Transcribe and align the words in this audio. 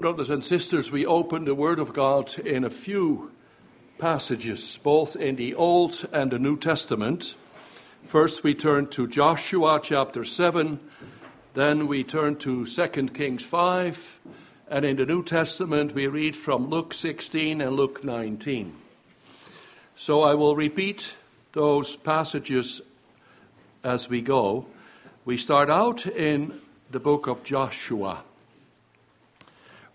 Brothers 0.00 0.30
and 0.30 0.44
sisters, 0.44 0.92
we 0.92 1.04
open 1.04 1.44
the 1.44 1.56
Word 1.56 1.80
of 1.80 1.92
God 1.92 2.38
in 2.38 2.62
a 2.62 2.70
few 2.70 3.32
passages, 3.98 4.78
both 4.84 5.16
in 5.16 5.34
the 5.34 5.56
Old 5.56 6.08
and 6.12 6.30
the 6.30 6.38
New 6.38 6.56
Testament. 6.56 7.34
First, 8.06 8.44
we 8.44 8.54
turn 8.54 8.86
to 8.90 9.08
Joshua 9.08 9.80
chapter 9.82 10.24
7, 10.24 10.78
then 11.54 11.88
we 11.88 12.04
turn 12.04 12.36
to 12.36 12.64
2 12.64 12.88
Kings 13.08 13.42
5, 13.42 14.20
and 14.68 14.84
in 14.84 14.98
the 14.98 15.04
New 15.04 15.24
Testament, 15.24 15.96
we 15.96 16.06
read 16.06 16.36
from 16.36 16.70
Luke 16.70 16.94
16 16.94 17.60
and 17.60 17.74
Luke 17.74 18.04
19. 18.04 18.76
So 19.96 20.22
I 20.22 20.34
will 20.34 20.54
repeat 20.54 21.16
those 21.54 21.96
passages 21.96 22.80
as 23.82 24.08
we 24.08 24.22
go. 24.22 24.66
We 25.24 25.36
start 25.36 25.68
out 25.68 26.06
in 26.06 26.60
the 26.88 27.00
book 27.00 27.26
of 27.26 27.42
Joshua 27.42 28.22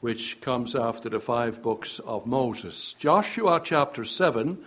which 0.03 0.41
comes 0.41 0.75
after 0.75 1.07
the 1.07 1.17
five 1.17 1.61
books 1.61 1.97
of 1.99 2.27
Moses. 2.27 2.91
Joshua 2.99 3.61
chapter 3.63 4.03
7, 4.03 4.57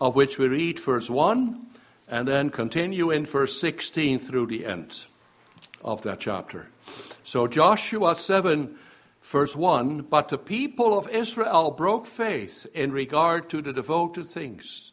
of 0.00 0.14
which 0.14 0.38
we 0.38 0.46
read 0.46 0.78
verse 0.78 1.10
1 1.10 1.66
and 2.06 2.28
then 2.28 2.48
continue 2.48 3.10
in 3.10 3.26
verse 3.26 3.60
16 3.60 4.20
through 4.20 4.46
the 4.46 4.64
end 4.64 5.06
of 5.82 6.02
that 6.02 6.20
chapter. 6.20 6.68
So, 7.24 7.48
Joshua 7.48 8.14
7, 8.14 8.76
verse 9.20 9.56
1 9.56 10.02
But 10.02 10.28
the 10.28 10.38
people 10.38 10.96
of 10.96 11.08
Israel 11.08 11.72
broke 11.72 12.06
faith 12.06 12.64
in 12.72 12.92
regard 12.92 13.50
to 13.50 13.60
the 13.60 13.72
devoted 13.72 14.28
things. 14.28 14.92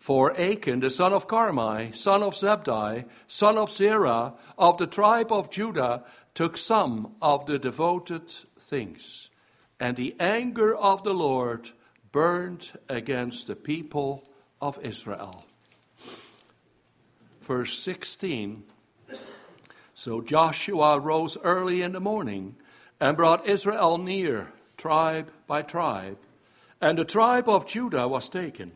For 0.00 0.32
Achan, 0.32 0.80
the 0.80 0.90
son 0.90 1.12
of 1.12 1.28
Carmi, 1.28 1.94
son 1.94 2.24
of 2.24 2.34
Zabdi, 2.34 3.04
son 3.28 3.58
of 3.58 3.70
Zerah, 3.70 4.34
of 4.58 4.76
the 4.78 4.88
tribe 4.88 5.30
of 5.30 5.52
Judah, 5.52 6.02
took 6.34 6.56
some 6.56 7.14
of 7.22 7.46
the 7.46 7.58
devoted 7.58 8.34
things, 8.74 9.30
and 9.78 9.96
the 9.96 10.16
anger 10.18 10.74
of 10.74 11.04
the 11.04 11.14
Lord 11.14 11.70
burned 12.10 12.72
against 12.88 13.46
the 13.46 13.54
people 13.54 14.24
of 14.60 14.80
Israel. 14.82 15.44
Verse 17.40 17.78
16 17.78 18.64
So 19.94 20.20
Joshua 20.20 20.98
rose 20.98 21.38
early 21.44 21.82
in 21.82 21.92
the 21.92 22.00
morning 22.00 22.56
and 22.98 23.16
brought 23.16 23.46
Israel 23.46 23.96
near, 23.96 24.52
tribe 24.76 25.30
by 25.46 25.62
tribe, 25.62 26.18
and 26.80 26.98
the 26.98 27.04
tribe 27.04 27.48
of 27.48 27.66
Judah 27.66 28.08
was 28.08 28.28
taken. 28.28 28.72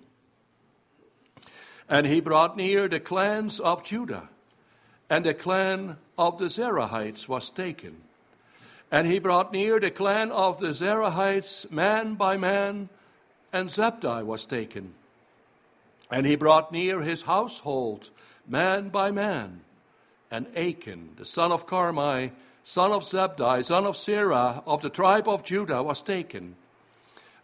And 1.89 2.06
he 2.06 2.20
brought 2.20 2.56
near 2.56 2.87
the 2.87 3.00
clans 3.00 3.59
of 3.59 3.83
Judah 3.83 4.28
and 5.11 5.25
the 5.25 5.34
clan 5.34 5.97
of 6.17 6.39
the 6.39 6.44
Zerahites 6.44 7.27
was 7.27 7.50
taken. 7.50 8.08
And 8.91 9.06
he 9.06 9.19
brought 9.19 9.53
near 9.53 9.78
the 9.78 9.91
clan 9.91 10.31
of 10.31 10.58
the 10.58 10.69
Zerahites 10.69 11.70
man 11.70 12.14
by 12.14 12.36
man, 12.36 12.89
and 13.53 13.69
Zabdi 13.69 14.25
was 14.25 14.47
taken. 14.47 14.94
And 16.11 16.27
he 16.27 16.36
brought 16.36 16.72
near 16.72 17.03
his 17.03 17.22
household 17.22 18.11
man 18.47 18.89
by 18.89 19.11
man, 19.11 19.61
and 20.31 20.47
Achan, 20.56 21.11
the 21.16 21.25
son 21.25 21.53
of 21.53 21.66
Carmi, 21.66 22.33
son 22.64 22.92
of 22.92 23.05
Zabdi, 23.05 23.62
son 23.64 23.84
of 23.84 23.97
Zerah, 23.97 24.62
of 24.66 24.81
the 24.81 24.91
tribe 24.91 25.28
of 25.28 25.44
Judah, 25.44 25.83
was 25.83 26.00
taken. 26.00 26.55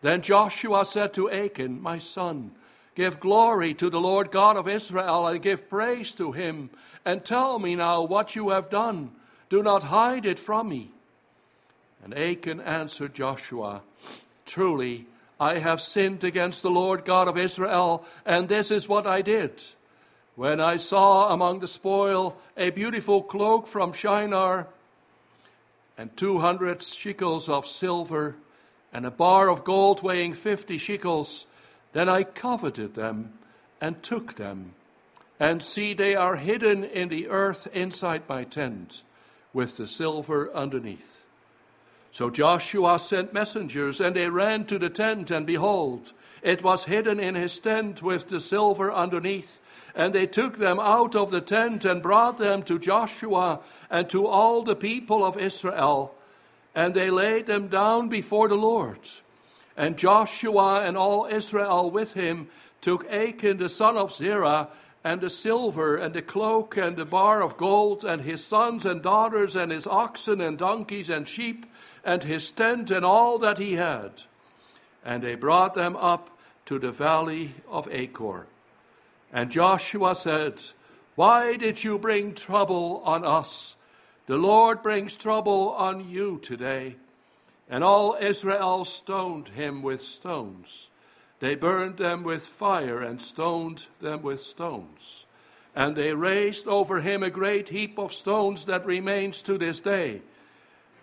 Then 0.01 0.23
Joshua 0.23 0.85
said 0.85 1.13
to 1.15 1.31
Achan, 1.31 1.83
My 1.83 1.99
son, 1.99 2.53
give 2.95 3.21
glory 3.21 3.75
to 3.75 3.91
the 3.91 4.01
Lord 4.01 4.31
God 4.31 4.57
of 4.57 4.69
Israel, 4.69 5.27
and 5.27 5.43
give 5.43 5.69
praise 5.69 6.13
to 6.15 6.33
him 6.33 6.71
and 7.05 7.25
tell 7.25 7.59
me 7.59 7.75
now 7.75 8.03
what 8.03 8.35
you 8.35 8.49
have 8.49 8.71
done. 8.71 9.11
Do 9.51 9.63
not 9.63 9.85
hide 9.85 10.25
it 10.25 10.39
from 10.39 10.71
me. 10.71 10.94
And 12.05 12.13
Achan 12.17 12.61
answered 12.61 13.15
Joshua, 13.15 13.81
Truly, 14.45 15.07
I 15.41 15.59
have 15.59 15.81
sinned 15.81 16.23
against 16.23 16.63
the 16.63 16.71
Lord 16.71 17.05
God 17.05 17.27
of 17.27 17.39
Israel, 17.39 18.05
and 18.27 18.49
this 18.49 18.71
is 18.71 18.89
what 18.89 19.07
I 19.07 19.23
did. 19.23 19.63
When 20.37 20.61
I 20.61 20.77
saw 20.77 21.33
among 21.33 21.61
the 21.61 21.69
spoil 21.69 22.37
a 22.57 22.71
beautiful 22.71 23.23
cloak 23.23 23.67
from 23.67 23.93
Shinar, 23.93 24.69
and 25.97 26.15
two 26.17 26.41
hundred 26.41 26.83
shekels 26.83 27.49
of 27.49 27.67
silver, 27.67 28.37
and 28.93 29.07
a 29.07 29.11
bar 29.11 29.49
of 29.49 29.65
gold 29.65 30.03
weighing 30.03 30.35
fifty 30.35 30.77
shekels, 30.77 31.47
then 31.95 32.09
I 32.09 32.25
coveted 32.25 32.95
them 32.95 33.33
and 33.81 34.03
took 34.03 34.35
them 34.35 34.75
and 35.41 35.63
see, 35.63 35.95
they 35.95 36.15
are 36.15 36.37
hidden 36.37 36.85
in 36.85 37.09
the 37.09 37.29
earth 37.29 37.67
inside 37.73 38.23
my 38.29 38.45
tent, 38.45 39.03
with 39.53 39.77
the 39.77 39.87
silver 39.87 40.53
underneath. 40.53 41.24
So 42.15 42.31
Joshua 42.31 43.01
sent 43.01 43.33
messengers, 43.33 44.01
and 44.01 44.15
they 44.15 44.29
ran 44.29 44.67
to 44.67 44.79
the 44.79 44.89
tent, 44.89 45.33
and 45.33 45.45
behold, 45.45 46.13
it 46.43 46.63
was 46.63 46.85
hidden 46.85 47.19
in 47.19 47.35
his 47.35 47.59
tent 47.59 48.03
with 48.03 48.29
the 48.29 48.39
silver 48.39 48.93
underneath. 48.93 49.59
And 49.97 50.15
they 50.15 50.29
took 50.29 50.59
them 50.59 50.79
out 50.79 51.17
of 51.17 51.33
the 51.33 51.41
tent 51.41 51.85
and 51.85 52.01
brought 52.01 52.39
them 52.39 52.63
to 52.71 52.79
Joshua 52.79 53.59
and 53.91 54.09
to 54.11 54.29
all 54.29 54.63
the 54.63 54.77
people 54.77 55.25
of 55.25 55.37
Israel. 55.37 56.15
And 56.73 56.95
they 56.95 57.11
laid 57.11 57.47
them 57.47 57.67
down 57.67 58.09
before 58.09 58.47
the 58.47 58.55
Lord. 58.55 59.01
And 59.77 59.99
Joshua 59.99 60.83
and 60.85 60.97
all 60.97 61.27
Israel 61.27 61.91
with 61.91 62.13
him 62.13 62.47
took 62.81 63.11
Achan 63.13 63.57
the 63.57 63.69
son 63.69 63.97
of 63.97 64.13
Zerah 64.13 64.69
and 65.03 65.21
the 65.21 65.29
silver, 65.29 65.97
and 65.97 66.15
the 66.15 66.23
cloak, 66.23 66.79
and 66.79 66.97
the 66.97 67.05
bar 67.05 67.43
of 67.43 67.59
gold, 67.59 68.07
and 68.07 68.23
his 68.23 68.43
sons 68.43 68.87
and 68.87 69.03
daughters, 69.03 69.55
and 69.55 69.71
his 69.71 69.87
oxen, 69.87 70.41
and 70.41 70.57
donkeys, 70.57 71.11
and 71.11 71.29
sheep, 71.29 71.67
and 72.05 72.23
his 72.23 72.51
tent, 72.51 72.91
and 72.91 73.05
all 73.05 73.39
that 73.39 73.59
he 73.59 73.75
had. 73.75 74.23
And 75.05 75.23
they 75.23 75.35
brought 75.35 75.75
them 75.75 75.97
up 75.97 76.31
to 76.67 76.79
the 76.79 76.93
valley 76.93 77.53
of 77.69 77.89
Achor. 77.91 78.47
And 79.33 79.51
Joshua 79.51 80.15
said, 80.15 80.63
Why 81.15 81.57
did 81.57 81.85
you 81.85 81.99
bring 81.99 82.35
trouble 82.35 83.03
on 83.05 83.25
us? 83.25 83.77
The 84.27 84.37
Lord 84.37 84.83
brings 84.83 85.17
trouble 85.17 85.71
on 85.71 86.09
you 86.09 86.39
today. 86.43 86.97
And 87.69 87.83
all 87.83 88.17
Israel 88.21 88.85
stoned 88.85 89.49
him 89.49 89.83
with 89.83 90.01
stones. 90.01 90.91
They 91.41 91.55
burned 91.55 91.97
them 91.97 92.23
with 92.23 92.47
fire 92.47 93.03
and 93.03 93.21
stoned 93.21 93.87
them 94.01 94.23
with 94.23 94.41
stones. 94.41 95.27
And 95.75 95.97
they 95.97 96.15
raised 96.15 96.69
over 96.69 97.01
him 97.01 97.23
a 97.23 97.31
great 97.31 97.71
heap 97.71 97.99
of 97.99 98.13
stones 98.13 98.65
that 98.67 98.87
remains 98.87 99.43
to 99.43 99.59
this 99.59 99.81
day. 99.81 100.23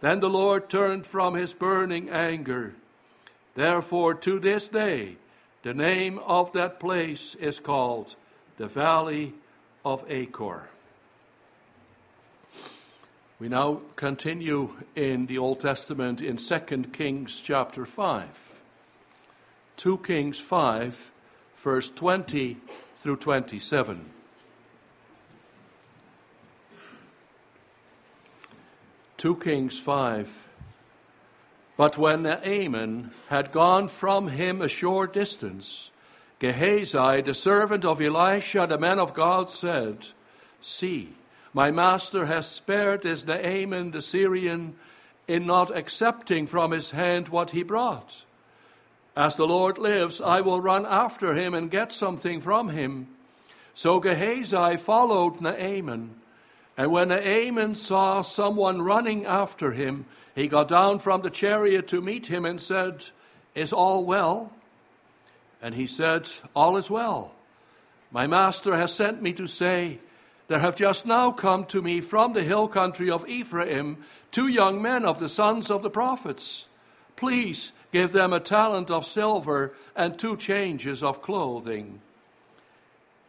Then 0.01 0.19
the 0.19 0.29
Lord 0.29 0.69
turned 0.69 1.05
from 1.05 1.35
his 1.35 1.53
burning 1.53 2.09
anger. 2.09 2.73
Therefore, 3.55 4.15
to 4.15 4.39
this 4.39 4.67
day, 4.67 5.17
the 5.63 5.73
name 5.73 6.19
of 6.19 6.51
that 6.53 6.79
place 6.79 7.35
is 7.35 7.59
called 7.59 8.15
the 8.57 8.67
Valley 8.67 9.33
of 9.85 10.03
Achor. 10.09 10.69
We 13.39 13.47
now 13.49 13.81
continue 13.95 14.77
in 14.95 15.27
the 15.27 15.37
Old 15.37 15.59
Testament 15.59 16.21
in 16.21 16.37
2 16.37 16.59
Kings 16.93 17.41
chapter 17.41 17.85
5. 17.85 18.61
2 19.77 19.97
Kings 19.99 20.39
5, 20.39 21.11
verse 21.55 21.89
20 21.89 22.57
through 22.95 23.17
27. 23.17 24.05
Two 29.21 29.35
Kings 29.35 29.77
5. 29.77 30.47
But 31.77 31.95
when 31.95 32.23
Naaman 32.23 33.11
had 33.29 33.51
gone 33.51 33.87
from 33.87 34.29
him 34.29 34.63
a 34.63 34.67
short 34.67 35.13
distance, 35.13 35.91
Gehazi, 36.39 37.21
the 37.21 37.35
servant 37.35 37.85
of 37.85 38.01
Elisha, 38.01 38.65
the 38.67 38.79
man 38.79 38.97
of 38.97 39.13
God, 39.13 39.47
said, 39.47 40.07
See, 40.59 41.13
my 41.53 41.69
master 41.69 42.25
has 42.25 42.47
spared 42.47 43.03
this 43.03 43.23
Naaman 43.27 43.91
the 43.91 44.01
Syrian 44.01 44.73
in 45.27 45.45
not 45.45 45.69
accepting 45.69 46.47
from 46.47 46.71
his 46.71 46.89
hand 46.89 47.29
what 47.29 47.51
he 47.51 47.61
brought. 47.61 48.23
As 49.15 49.35
the 49.35 49.45
Lord 49.45 49.77
lives, 49.77 50.19
I 50.19 50.41
will 50.41 50.61
run 50.61 50.87
after 50.87 51.35
him 51.35 51.53
and 51.53 51.69
get 51.69 51.91
something 51.91 52.41
from 52.41 52.69
him. 52.69 53.07
So 53.75 53.99
Gehazi 53.99 54.77
followed 54.77 55.41
Naaman. 55.41 56.15
And 56.77 56.91
when 56.91 57.09
Naaman 57.09 57.75
saw 57.75 58.21
someone 58.21 58.81
running 58.81 59.25
after 59.25 59.71
him, 59.71 60.05
he 60.35 60.47
got 60.47 60.67
down 60.67 60.99
from 60.99 61.21
the 61.21 61.29
chariot 61.29 61.87
to 61.89 62.01
meet 62.01 62.27
him 62.27 62.45
and 62.45 62.61
said, 62.61 63.05
Is 63.53 63.73
all 63.73 64.05
well? 64.05 64.51
And 65.61 65.75
he 65.75 65.87
said, 65.87 66.29
All 66.55 66.77
is 66.77 66.89
well. 66.89 67.33
My 68.11 68.27
master 68.27 68.75
has 68.75 68.93
sent 68.93 69.21
me 69.21 69.33
to 69.33 69.47
say, 69.47 69.99
There 70.47 70.59
have 70.59 70.75
just 70.75 71.05
now 71.05 71.31
come 71.31 71.65
to 71.65 71.81
me 71.81 72.01
from 72.01 72.33
the 72.33 72.43
hill 72.43 72.67
country 72.67 73.09
of 73.09 73.27
Ephraim 73.27 73.97
two 74.31 74.47
young 74.47 74.81
men 74.81 75.05
of 75.05 75.19
the 75.19 75.29
sons 75.29 75.69
of 75.69 75.83
the 75.83 75.89
prophets. 75.89 76.67
Please, 77.17 77.73
Give 77.91 78.11
them 78.11 78.31
a 78.31 78.39
talent 78.39 78.89
of 78.89 79.05
silver 79.05 79.73
and 79.95 80.17
two 80.17 80.37
changes 80.37 81.03
of 81.03 81.21
clothing. 81.21 81.99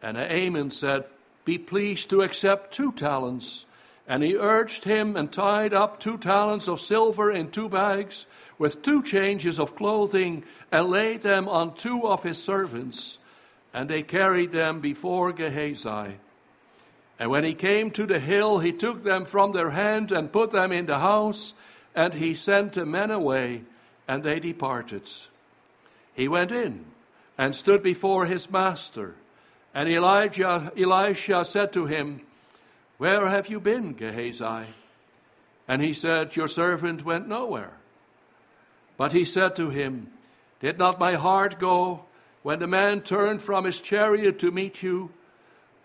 And 0.01 0.17
Naaman 0.17 0.71
said, 0.71 1.05
Be 1.45 1.57
pleased 1.57 2.09
to 2.09 2.21
accept 2.21 2.73
two 2.73 2.91
talents. 2.91 3.65
And 4.07 4.21
he 4.21 4.35
urged 4.35 4.83
him 4.83 5.15
and 5.15 5.31
tied 5.31 5.73
up 5.73 5.99
two 5.99 6.17
talents 6.17 6.67
of 6.67 6.81
silver 6.81 7.31
in 7.31 7.51
two 7.51 7.69
bags 7.69 8.25
with 8.57 8.81
two 8.81 9.01
changes 9.01 9.59
of 9.59 9.75
clothing 9.75 10.43
and 10.71 10.89
laid 10.89 11.21
them 11.21 11.47
on 11.47 11.75
two 11.75 12.05
of 12.05 12.23
his 12.23 12.41
servants. 12.41 13.17
And 13.73 13.89
they 13.89 14.03
carried 14.03 14.51
them 14.51 14.81
before 14.81 15.31
Gehazi. 15.31 16.17
And 17.19 17.29
when 17.29 17.43
he 17.43 17.53
came 17.53 17.91
to 17.91 18.05
the 18.05 18.19
hill, 18.19 18.59
he 18.59 18.73
took 18.73 19.03
them 19.03 19.25
from 19.25 19.51
their 19.51 19.69
hand 19.69 20.11
and 20.11 20.31
put 20.31 20.51
them 20.51 20.71
in 20.71 20.87
the 20.87 20.99
house, 20.99 21.53
and 21.95 22.13
he 22.13 22.33
sent 22.33 22.73
the 22.73 22.85
men 22.85 23.11
away, 23.11 23.63
and 24.07 24.23
they 24.23 24.39
departed. 24.39 25.09
He 26.13 26.27
went 26.27 26.51
in 26.51 26.85
and 27.37 27.55
stood 27.55 27.83
before 27.83 28.25
his 28.25 28.51
master. 28.51 29.15
And 29.73 29.89
Elijah, 29.89 30.71
Elisha 30.77 31.43
said 31.43 31.73
to 31.73 31.87
him, 31.87 32.21
Where 32.97 33.27
have 33.27 33.49
you 33.49 33.59
been, 33.59 33.93
Gehazi? 33.93 34.67
And 35.67 35.81
he 35.81 35.93
said, 35.93 36.35
Your 36.35 36.47
servant 36.47 37.03
went 37.03 37.27
nowhere. 37.27 37.73
But 38.97 39.13
he 39.13 39.25
said 39.25 39.55
to 39.55 39.69
him, 39.69 40.11
Did 40.59 40.77
not 40.77 40.99
my 40.99 41.13
heart 41.13 41.57
go 41.57 42.05
when 42.43 42.59
the 42.59 42.67
man 42.67 43.01
turned 43.01 43.41
from 43.41 43.65
his 43.65 43.81
chariot 43.81 44.37
to 44.39 44.51
meet 44.51 44.83
you? 44.83 45.11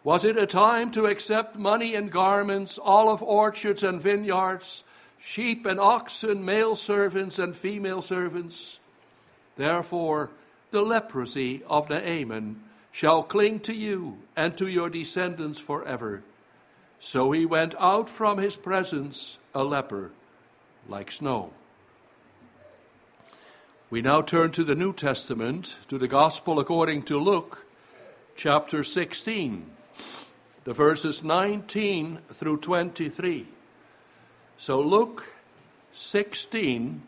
Was 0.05 0.25
it 0.25 0.37
a 0.37 0.47
time 0.47 0.91
to 0.93 1.07
accept 1.07 1.57
money 1.57 1.95
and 1.95 2.11
garments, 2.11 2.79
olive 2.83 3.23
orchards 3.23 3.83
and 3.83 4.01
vineyards, 4.01 4.85
sheep 5.19 5.65
and 5.65 5.81
oxen, 5.81 6.45
male 6.45 6.77
servants 6.77 7.39
and 7.39 7.57
female 7.57 8.03
servants? 8.03 8.81
Therefore, 9.57 10.31
the 10.71 10.83
leprosy 10.83 11.63
of 11.67 11.89
Naaman 11.89 12.63
shall 12.91 13.23
cling 13.23 13.61
to 13.61 13.75
you 13.75 14.19
and 14.37 14.57
to 14.57 14.67
your 14.67 14.91
descendants 14.91 15.59
forever. 15.59 16.23
So 16.99 17.33
he 17.33 17.47
went 17.47 17.75
out 17.79 18.11
from 18.11 18.39
his 18.39 18.57
presence 18.57 19.39
a 19.55 19.63
leper, 19.63 20.11
like 20.89 21.11
snow. 21.11 21.53
We 23.91 24.03
now 24.03 24.21
turn 24.21 24.51
to 24.53 24.65
the 24.65 24.75
New 24.75 24.93
Testament, 24.93 25.77
to 25.89 25.97
the 25.97 26.09
Gospel 26.09 26.59
according 26.59 27.05
to 27.05 27.19
Luke, 27.19 27.65
chapter 28.37 28.85
16, 28.85 29.65
the 30.65 30.75
verses 30.75 31.25
19 31.25 32.19
through 32.29 32.59
23. 32.59 33.47
So, 34.59 34.81
Luke 34.81 35.33
16, 35.93 37.03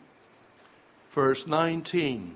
verse 1.11 1.45
19. 1.45 2.35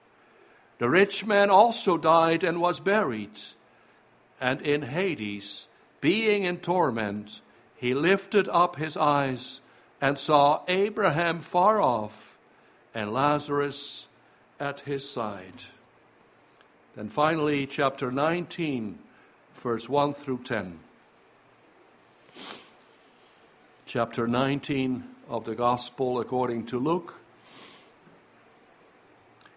The 0.81 0.89
rich 0.89 1.27
man 1.27 1.51
also 1.51 1.95
died 1.95 2.43
and 2.43 2.59
was 2.59 2.79
buried. 2.79 3.39
And 4.39 4.59
in 4.63 4.81
Hades, 4.81 5.67
being 6.01 6.43
in 6.43 6.57
torment, 6.57 7.41
he 7.75 7.93
lifted 7.93 8.49
up 8.49 8.77
his 8.77 8.97
eyes 8.97 9.61
and 10.01 10.17
saw 10.17 10.63
Abraham 10.67 11.41
far 11.41 11.79
off 11.79 12.39
and 12.95 13.13
Lazarus 13.13 14.07
at 14.59 14.79
his 14.79 15.07
side. 15.07 15.65
Then 16.95 17.09
finally, 17.09 17.67
chapter 17.67 18.11
19, 18.11 18.97
verse 19.53 19.87
1 19.87 20.15
through 20.15 20.39
10. 20.39 20.79
Chapter 23.85 24.25
19 24.25 25.03
of 25.29 25.45
the 25.45 25.53
Gospel 25.53 26.19
according 26.19 26.65
to 26.65 26.79
Luke 26.79 27.20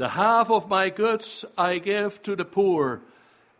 the 0.00 0.08
half 0.08 0.50
of 0.50 0.66
my 0.66 0.88
goods 0.88 1.44
I 1.58 1.76
give 1.76 2.22
to 2.22 2.34
the 2.34 2.46
poor, 2.46 3.02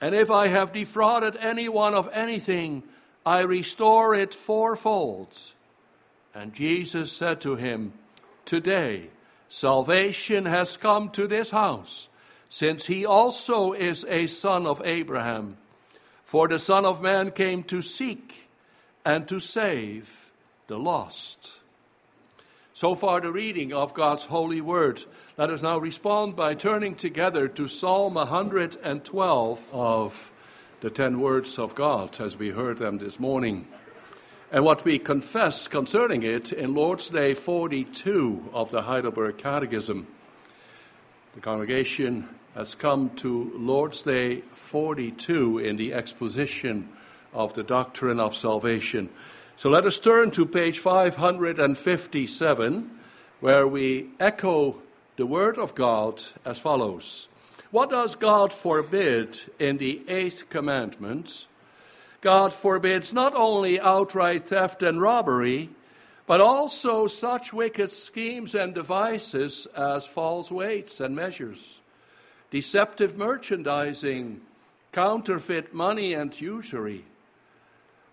and 0.01 0.15
if 0.15 0.31
I 0.31 0.49
have 0.49 0.73
defrauded 0.73 1.37
anyone 1.37 1.93
of 1.93 2.09
anything, 2.15 2.83
I 3.27 3.41
restore 3.41 4.15
it 4.15 4.33
fourfold. 4.33 5.37
And 6.35 6.55
Jesus 6.55 7.13
said 7.13 7.43
to 7.43 7.57
him, 7.57 7.93
Today 8.47 9.11
salvation 9.51 10.47
has 10.47 10.79
come 10.79 11.11
to 11.11 11.26
this 11.26 11.50
house, 11.50 12.09
since 12.49 12.87
he 12.87 13.05
also 13.05 13.75
is 13.75 14.07
a 14.09 14.26
son 14.26 14.67
of 14.67 14.81
Abraham. 14.83 15.59
For 16.25 16.49
the 16.49 16.59
Son 16.59 16.87
of 16.87 17.03
Man 17.03 17.33
came 17.33 17.64
to 17.64 17.83
seek 17.83 18.49
and 19.05 19.29
to 19.29 19.41
save 19.41 20.33
the 20.69 20.79
lost. 20.79 21.60
So 22.81 22.95
far, 22.95 23.21
the 23.21 23.31
reading 23.31 23.75
of 23.75 23.93
God's 23.93 24.25
holy 24.25 24.63
word. 24.63 25.05
Let 25.37 25.51
us 25.51 25.61
now 25.61 25.77
respond 25.77 26.35
by 26.35 26.55
turning 26.55 26.95
together 26.95 27.47
to 27.47 27.69
Psalm 27.69 28.15
112 28.15 29.71
of 29.75 30.31
the 30.81 30.89
ten 30.89 31.21
words 31.21 31.59
of 31.59 31.75
God 31.75 32.19
as 32.23 32.39
we 32.39 32.49
heard 32.49 32.79
them 32.79 32.97
this 32.97 33.21
morning. 33.21 33.69
And 34.51 34.65
what 34.65 34.83
we 34.83 34.99
confess 34.99 35.69
concerning 35.69 36.23
it 36.23 36.55
in 36.55 36.75
Lord's 36.75 37.11
Day 37.11 37.35
42 37.35 38.49
of 38.55 38.71
the 38.71 38.81
Heidelberg 38.81 39.37
Catechism. 39.37 40.07
The 41.35 41.41
congregation 41.41 42.31
has 42.55 42.75
come 42.75 43.11
to 43.17 43.53
Lord's 43.57 44.01
Day 44.01 44.41
42 44.55 45.59
in 45.59 45.77
the 45.77 45.93
exposition 45.93 46.89
of 47.35 47.53
the 47.53 47.63
doctrine 47.63 48.19
of 48.19 48.35
salvation. 48.35 49.11
So 49.61 49.69
let 49.69 49.85
us 49.85 50.00
turn 50.00 50.31
to 50.31 50.47
page 50.47 50.79
557, 50.79 52.90
where 53.40 53.69
we 53.69 54.09
echo 54.19 54.81
the 55.17 55.26
Word 55.26 55.59
of 55.59 55.75
God 55.75 56.23
as 56.47 56.59
follows 56.59 57.29
What 57.71 57.90
does 57.90 58.14
God 58.14 58.55
forbid 58.55 59.38
in 59.59 59.76
the 59.76 60.00
eighth 60.09 60.49
commandment? 60.49 61.47
God 62.23 62.55
forbids 62.55 63.12
not 63.12 63.35
only 63.35 63.79
outright 63.79 64.40
theft 64.40 64.83
and 64.83 64.99
robbery, 64.99 65.69
but 66.26 66.40
also 66.40 67.07
such 67.07 67.52
wicked 67.52 67.90
schemes 67.90 68.55
and 68.55 68.75
devices 68.75 69.67
as 69.76 70.07
false 70.07 70.50
weights 70.50 71.00
and 71.00 71.14
measures, 71.14 71.81
deceptive 72.50 73.19
merchandising, 73.19 74.40
counterfeit 74.90 75.75
money 75.75 76.14
and 76.14 76.40
usury 76.40 77.05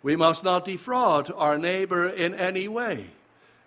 we 0.04 0.16
must 0.16 0.44
not 0.44 0.66
defraud 0.66 1.32
our 1.36 1.58
neighbor 1.58 2.08
in 2.08 2.34
any 2.36 2.68
way, 2.68 3.08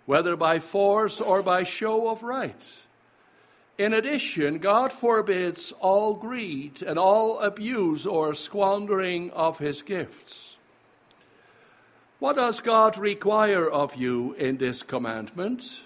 whether 0.05 0.35
by 0.35 0.59
force 0.59 1.21
or 1.21 1.41
by 1.41 1.63
show 1.63 2.09
of 2.09 2.23
right. 2.23 2.83
In 3.77 3.93
addition, 3.93 4.59
God 4.59 4.93
forbids 4.93 5.73
all 5.79 6.13
greed 6.13 6.83
and 6.83 6.99
all 6.99 7.39
abuse 7.39 8.05
or 8.05 8.35
squandering 8.35 9.31
of 9.31 9.59
his 9.59 9.81
gifts. 9.81 10.57
What 12.19 12.35
does 12.35 12.59
God 12.59 12.97
require 12.97 13.67
of 13.67 13.95
you 13.95 14.33
in 14.33 14.57
this 14.57 14.83
commandment? 14.83 15.81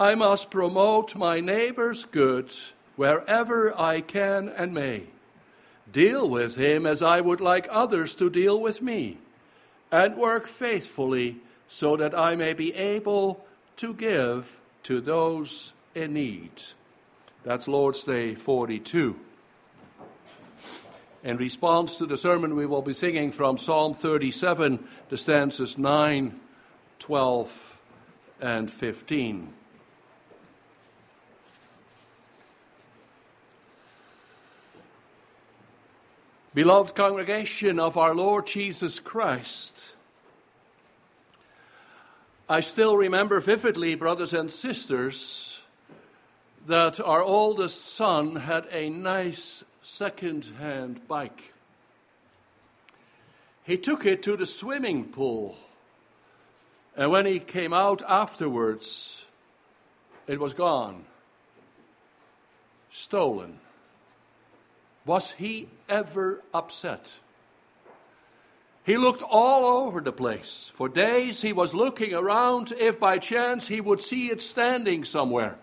I 0.00 0.14
must 0.14 0.50
promote 0.50 1.14
my 1.14 1.40
neighbor's 1.40 2.06
good 2.06 2.54
wherever 2.96 3.78
I 3.78 4.00
can 4.00 4.48
and 4.48 4.72
may. 4.72 5.04
Deal 5.92 6.28
with 6.28 6.56
him 6.56 6.86
as 6.86 7.02
I 7.02 7.20
would 7.20 7.40
like 7.40 7.68
others 7.70 8.14
to 8.14 8.30
deal 8.30 8.58
with 8.58 8.80
me, 8.80 9.18
and 9.94 10.16
work 10.16 10.48
faithfully 10.48 11.36
so 11.68 11.96
that 11.96 12.18
I 12.18 12.34
may 12.34 12.52
be 12.52 12.74
able 12.74 13.46
to 13.76 13.94
give 13.94 14.58
to 14.82 15.00
those 15.00 15.72
in 15.94 16.14
need. 16.14 16.50
That's 17.44 17.68
Lord's 17.68 18.02
Day 18.02 18.34
42. 18.34 19.14
In 21.22 21.36
response 21.36 21.94
to 21.96 22.06
the 22.06 22.18
sermon, 22.18 22.56
we 22.56 22.66
will 22.66 22.82
be 22.82 22.92
singing 22.92 23.30
from 23.30 23.56
Psalm 23.56 23.94
37, 23.94 24.84
the 25.10 25.16
stanzas 25.16 25.78
9, 25.78 26.40
12, 26.98 27.80
and 28.40 28.68
15. 28.68 29.52
Beloved 36.54 36.94
congregation 36.94 37.80
of 37.80 37.98
our 37.98 38.14
Lord 38.14 38.46
Jesus 38.46 39.00
Christ, 39.00 39.88
I 42.48 42.60
still 42.60 42.96
remember 42.96 43.40
vividly, 43.40 43.96
brothers 43.96 44.32
and 44.32 44.52
sisters, 44.52 45.60
that 46.64 47.00
our 47.00 47.22
oldest 47.22 47.84
son 47.84 48.36
had 48.36 48.68
a 48.70 48.88
nice 48.88 49.64
second 49.82 50.52
hand 50.60 51.08
bike. 51.08 51.52
He 53.64 53.76
took 53.76 54.06
it 54.06 54.22
to 54.22 54.36
the 54.36 54.46
swimming 54.46 55.06
pool, 55.06 55.56
and 56.96 57.10
when 57.10 57.26
he 57.26 57.40
came 57.40 57.72
out 57.72 58.00
afterwards, 58.08 59.24
it 60.28 60.38
was 60.38 60.54
gone, 60.54 61.04
stolen. 62.92 63.58
Was 65.06 65.32
he 65.32 65.68
ever 65.88 66.42
upset? 66.52 67.12
He 68.84 68.96
looked 68.96 69.22
all 69.22 69.86
over 69.86 70.00
the 70.00 70.12
place. 70.12 70.70
For 70.74 70.88
days 70.88 71.40
he 71.40 71.52
was 71.52 71.74
looking 71.74 72.14
around 72.14 72.72
if 72.72 73.00
by 73.00 73.18
chance 73.18 73.68
he 73.68 73.80
would 73.80 74.00
see 74.00 74.30
it 74.30 74.40
standing 74.40 75.04
somewhere. 75.04 75.56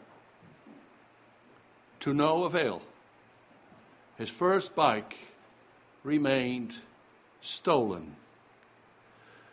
To 2.01 2.13
no 2.13 2.45
avail 2.45 2.81
his 4.21 4.29
first 4.29 4.75
bike 4.75 5.17
remained 6.03 6.77
stolen. 7.41 8.15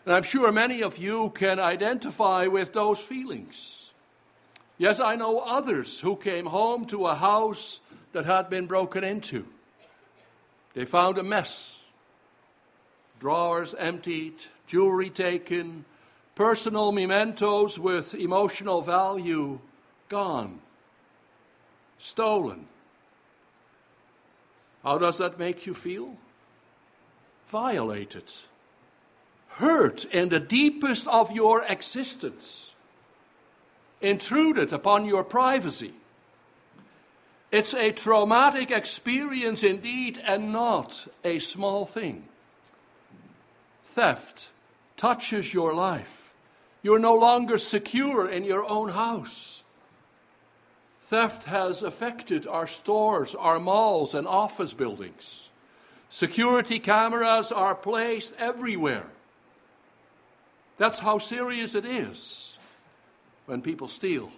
And 0.04 0.14
I'm 0.14 0.22
sure 0.22 0.52
many 0.52 0.82
of 0.82 0.98
you 0.98 1.30
can 1.30 1.58
identify 1.58 2.48
with 2.48 2.74
those 2.74 3.00
feelings. 3.00 3.92
Yes, 4.76 5.00
I 5.00 5.16
know 5.16 5.38
others 5.38 6.00
who 6.00 6.16
came 6.16 6.44
home 6.44 6.84
to 6.86 7.06
a 7.06 7.14
house 7.14 7.80
that 8.12 8.26
had 8.26 8.50
been 8.50 8.66
broken 8.66 9.04
into. 9.04 9.46
They 10.78 10.84
found 10.84 11.18
a 11.18 11.24
mess 11.24 11.80
drawers 13.18 13.74
emptied, 13.74 14.36
jewelry 14.64 15.10
taken, 15.10 15.84
personal 16.36 16.92
mementos 16.92 17.80
with 17.80 18.14
emotional 18.14 18.80
value 18.80 19.58
gone, 20.08 20.60
stolen. 21.98 22.68
How 24.84 24.98
does 24.98 25.18
that 25.18 25.36
make 25.36 25.66
you 25.66 25.74
feel? 25.74 26.16
Violated, 27.48 28.32
hurt 29.56 30.04
in 30.04 30.28
the 30.28 30.38
deepest 30.38 31.08
of 31.08 31.32
your 31.32 31.64
existence, 31.64 32.72
intruded 34.00 34.72
upon 34.72 35.06
your 35.06 35.24
privacy. 35.24 35.94
It's 37.50 37.72
a 37.72 37.92
traumatic 37.92 38.70
experience 38.70 39.64
indeed, 39.64 40.20
and 40.24 40.52
not 40.52 41.08
a 41.24 41.38
small 41.38 41.86
thing. 41.86 42.24
Theft 43.82 44.50
touches 44.96 45.54
your 45.54 45.72
life. 45.72 46.34
You're 46.82 46.98
no 46.98 47.14
longer 47.14 47.56
secure 47.56 48.28
in 48.28 48.44
your 48.44 48.68
own 48.68 48.90
house. 48.90 49.62
Theft 51.00 51.44
has 51.44 51.82
affected 51.82 52.46
our 52.46 52.66
stores, 52.66 53.34
our 53.34 53.58
malls, 53.58 54.14
and 54.14 54.26
office 54.26 54.74
buildings. 54.74 55.48
Security 56.10 56.78
cameras 56.78 57.50
are 57.50 57.74
placed 57.74 58.34
everywhere. 58.38 59.06
That's 60.76 60.98
how 60.98 61.16
serious 61.16 61.74
it 61.74 61.86
is 61.86 62.58
when 63.46 63.62
people 63.62 63.88
steal. 63.88 64.30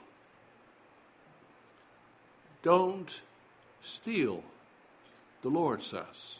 Don't 2.62 3.20
steal, 3.82 4.44
the 5.42 5.48
Lord 5.48 5.82
says. 5.82 6.38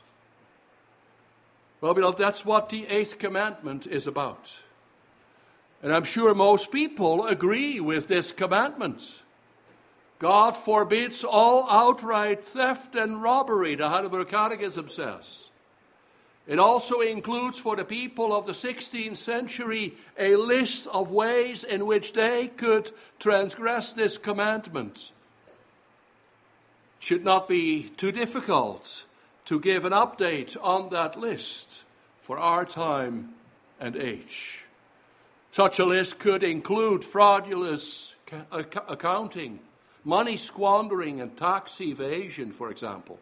Well, 1.80 1.94
beloved, 1.94 2.18
that's 2.18 2.44
what 2.44 2.68
the 2.68 2.86
eighth 2.86 3.18
commandment 3.18 3.86
is 3.86 4.06
about. 4.06 4.60
And 5.82 5.92
I'm 5.92 6.04
sure 6.04 6.34
most 6.34 6.70
people 6.70 7.26
agree 7.26 7.80
with 7.80 8.06
this 8.06 8.32
commandment. 8.32 9.22
God 10.18 10.58
forbids 10.58 11.24
all 11.24 11.66
outright 11.70 12.46
theft 12.46 12.94
and 12.94 13.22
robbery, 13.22 13.74
the 13.76 13.88
Heidelberg 13.88 14.28
Catechism 14.28 14.88
says. 14.88 15.48
It 16.46 16.58
also 16.58 17.00
includes 17.00 17.58
for 17.58 17.76
the 17.76 17.84
people 17.84 18.34
of 18.34 18.44
the 18.44 18.52
16th 18.52 19.16
century 19.16 19.94
a 20.18 20.36
list 20.36 20.86
of 20.88 21.10
ways 21.10 21.64
in 21.64 21.86
which 21.86 22.12
they 22.12 22.48
could 22.48 22.90
transgress 23.18 23.94
this 23.94 24.18
commandment. 24.18 25.12
Should 27.00 27.24
not 27.24 27.48
be 27.48 27.88
too 27.96 28.12
difficult 28.12 29.04
to 29.46 29.58
give 29.58 29.84
an 29.84 29.92
update 29.92 30.56
on 30.62 30.90
that 30.90 31.18
list 31.18 31.84
for 32.22 32.38
our 32.38 32.64
time 32.64 33.34
and 33.80 33.96
age. 33.96 34.66
Such 35.50 35.80
a 35.80 35.84
list 35.84 36.20
could 36.20 36.44
include 36.44 37.04
fraudulent 37.04 38.14
uh, 38.52 38.62
accounting 38.86 39.58
money 40.04 40.36
squandering 40.36 41.20
and 41.20 41.36
tax 41.36 41.80
evasion, 41.80 42.52
for 42.52 42.70
example. 42.70 43.18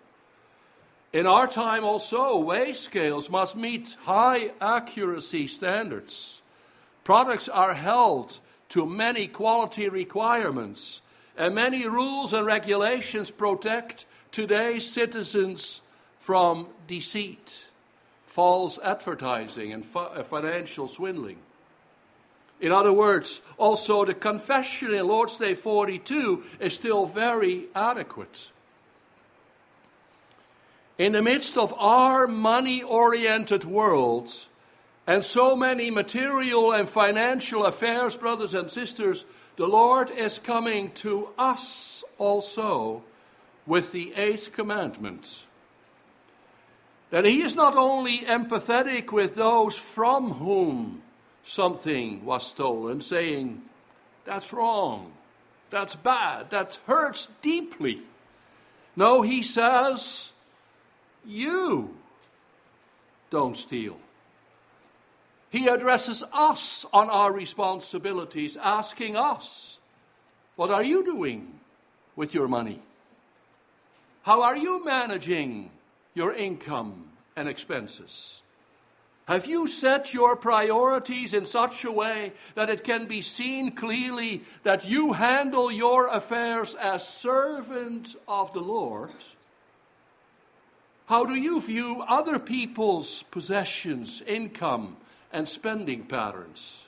In 1.12 1.26
our 1.26 1.46
time, 1.46 1.84
also, 1.84 2.38
weigh 2.38 2.74
scales 2.74 3.30
must 3.30 3.56
meet 3.56 3.96
high 4.02 4.52
accuracy 4.60 5.46
standards. 5.46 6.42
Products 7.04 7.48
are 7.48 7.74
held 7.74 8.40
to 8.68 8.84
many 8.84 9.26
quality 9.26 9.88
requirements, 9.88 11.00
and 11.38 11.54
many 11.54 11.86
rules 11.86 12.32
and 12.32 12.44
regulations 12.44 13.30
protect 13.30 14.04
today's 14.32 14.90
citizens 14.90 15.80
from 16.18 16.68
deceit, 16.88 17.64
false 18.26 18.78
advertising, 18.82 19.72
and 19.72 19.86
uh, 19.94 20.24
financial 20.24 20.88
swindling. 20.88 21.38
In 22.60 22.72
other 22.72 22.92
words, 22.92 23.40
also 23.56 24.04
the 24.04 24.14
confession 24.14 24.92
in 24.92 25.06
Lord's 25.06 25.38
Day 25.38 25.54
42 25.54 26.42
is 26.58 26.74
still 26.74 27.06
very 27.06 27.66
adequate. 27.72 28.50
In 30.98 31.12
the 31.12 31.22
midst 31.22 31.56
of 31.56 31.72
our 31.78 32.26
money 32.26 32.82
oriented 32.82 33.64
world 33.64 34.34
and 35.06 35.24
so 35.24 35.54
many 35.54 35.92
material 35.92 36.72
and 36.72 36.88
financial 36.88 37.64
affairs, 37.64 38.16
brothers 38.16 38.54
and 38.54 38.68
sisters, 38.68 39.24
the 39.58 39.66
Lord 39.66 40.12
is 40.12 40.38
coming 40.38 40.92
to 40.92 41.30
us 41.36 42.04
also 42.16 43.02
with 43.66 43.90
the 43.90 44.14
eighth 44.14 44.52
commandment. 44.52 45.46
That 47.10 47.24
He 47.24 47.42
is 47.42 47.56
not 47.56 47.74
only 47.74 48.20
empathetic 48.20 49.10
with 49.10 49.34
those 49.34 49.76
from 49.76 50.34
whom 50.34 51.02
something 51.42 52.24
was 52.24 52.46
stolen, 52.46 53.00
saying, 53.00 53.62
That's 54.24 54.52
wrong, 54.52 55.12
that's 55.70 55.96
bad, 55.96 56.50
that 56.50 56.78
hurts 56.86 57.28
deeply. 57.42 58.02
No, 58.94 59.22
he 59.22 59.42
says, 59.42 60.32
You 61.26 61.96
don't 63.28 63.56
steal. 63.56 63.96
He 65.50 65.66
addresses 65.68 66.22
us 66.32 66.84
on 66.92 67.08
our 67.08 67.32
responsibilities, 67.32 68.56
asking 68.56 69.16
us, 69.16 69.78
What 70.56 70.70
are 70.70 70.82
you 70.82 71.04
doing 71.04 71.60
with 72.16 72.34
your 72.34 72.48
money? 72.48 72.82
How 74.22 74.42
are 74.42 74.56
you 74.56 74.84
managing 74.84 75.70
your 76.14 76.34
income 76.34 77.04
and 77.34 77.48
expenses? 77.48 78.42
Have 79.26 79.46
you 79.46 79.66
set 79.66 80.14
your 80.14 80.36
priorities 80.36 81.34
in 81.34 81.44
such 81.44 81.84
a 81.84 81.92
way 81.92 82.32
that 82.54 82.70
it 82.70 82.82
can 82.82 83.06
be 83.06 83.20
seen 83.20 83.72
clearly 83.72 84.42
that 84.62 84.88
you 84.88 85.12
handle 85.12 85.70
your 85.70 86.08
affairs 86.08 86.74
as 86.74 87.06
servant 87.06 88.16
of 88.26 88.52
the 88.54 88.60
Lord? 88.60 89.12
How 91.06 91.24
do 91.24 91.34
you 91.34 91.60
view 91.60 92.02
other 92.08 92.38
people's 92.38 93.22
possessions, 93.24 94.22
income, 94.26 94.96
and 95.32 95.48
spending 95.48 96.04
patterns? 96.04 96.84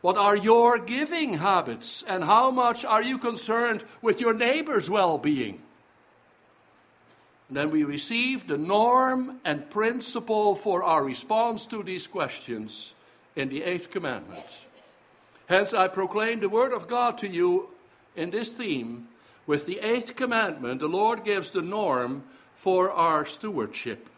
What 0.00 0.16
are 0.16 0.36
your 0.36 0.78
giving 0.78 1.34
habits, 1.34 2.02
and 2.06 2.24
how 2.24 2.50
much 2.50 2.84
are 2.84 3.02
you 3.02 3.18
concerned 3.18 3.84
with 4.00 4.20
your 4.20 4.34
neighbor's 4.34 4.90
well 4.90 5.18
being? 5.18 5.62
then 7.56 7.70
we 7.70 7.84
receive 7.84 8.46
the 8.46 8.56
norm 8.56 9.38
and 9.44 9.68
principle 9.68 10.54
for 10.54 10.82
our 10.82 11.04
response 11.04 11.66
to 11.66 11.82
these 11.82 12.06
questions 12.06 12.94
in 13.36 13.48
the 13.48 13.62
eighth 13.62 13.90
commandment. 13.90 14.44
Hence, 15.48 15.74
I 15.74 15.88
proclaim 15.88 16.40
the 16.40 16.48
word 16.48 16.72
of 16.72 16.88
God 16.88 17.18
to 17.18 17.28
you 17.28 17.68
in 18.16 18.30
this 18.30 18.54
theme. 18.54 19.08
With 19.46 19.66
the 19.66 19.80
eighth 19.80 20.16
commandment, 20.16 20.80
the 20.80 20.88
Lord 20.88 21.24
gives 21.24 21.50
the 21.50 21.62
norm 21.62 22.24
for 22.54 22.90
our 22.90 23.26
stewardship. 23.26 24.08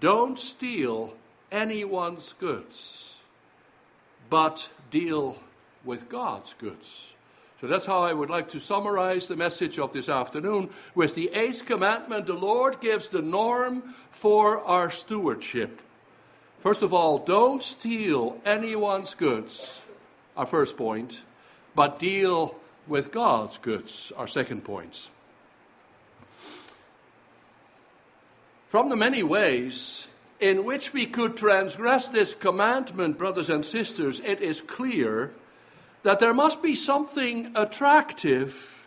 Don't 0.00 0.38
steal 0.38 1.14
anyone's 1.52 2.34
goods, 2.40 3.16
but 4.28 4.70
deal 4.90 5.38
with 5.84 6.08
God's 6.08 6.54
goods. 6.54 7.12
So 7.60 7.68
that's 7.68 7.86
how 7.86 8.02
I 8.02 8.12
would 8.12 8.28
like 8.28 8.48
to 8.50 8.58
summarize 8.58 9.28
the 9.28 9.36
message 9.36 9.78
of 9.78 9.92
this 9.92 10.08
afternoon. 10.08 10.70
With 10.96 11.14
the 11.14 11.30
eighth 11.32 11.64
commandment, 11.64 12.26
the 12.26 12.32
Lord 12.32 12.80
gives 12.80 13.06
the 13.06 13.22
norm 13.22 13.94
for 14.10 14.60
our 14.62 14.90
stewardship. 14.90 15.80
First 16.58 16.82
of 16.82 16.92
all, 16.92 17.18
don't 17.18 17.62
steal 17.62 18.40
anyone's 18.44 19.14
goods, 19.14 19.80
our 20.36 20.46
first 20.46 20.76
point, 20.76 21.22
but 21.76 22.00
deal 22.00 22.56
with 22.88 23.12
God's 23.12 23.58
goods, 23.58 24.12
our 24.16 24.26
second 24.26 24.64
point. 24.64 25.08
From 28.66 28.88
the 28.88 28.96
many 28.96 29.22
ways 29.22 30.08
in 30.42 30.64
which 30.64 30.92
we 30.92 31.06
could 31.06 31.36
transgress 31.36 32.08
this 32.08 32.34
commandment, 32.34 33.16
brothers 33.16 33.48
and 33.48 33.64
sisters, 33.64 34.18
it 34.18 34.40
is 34.40 34.60
clear 34.60 35.32
that 36.02 36.18
there 36.18 36.34
must 36.34 36.60
be 36.60 36.74
something 36.74 37.52
attractive 37.54 38.84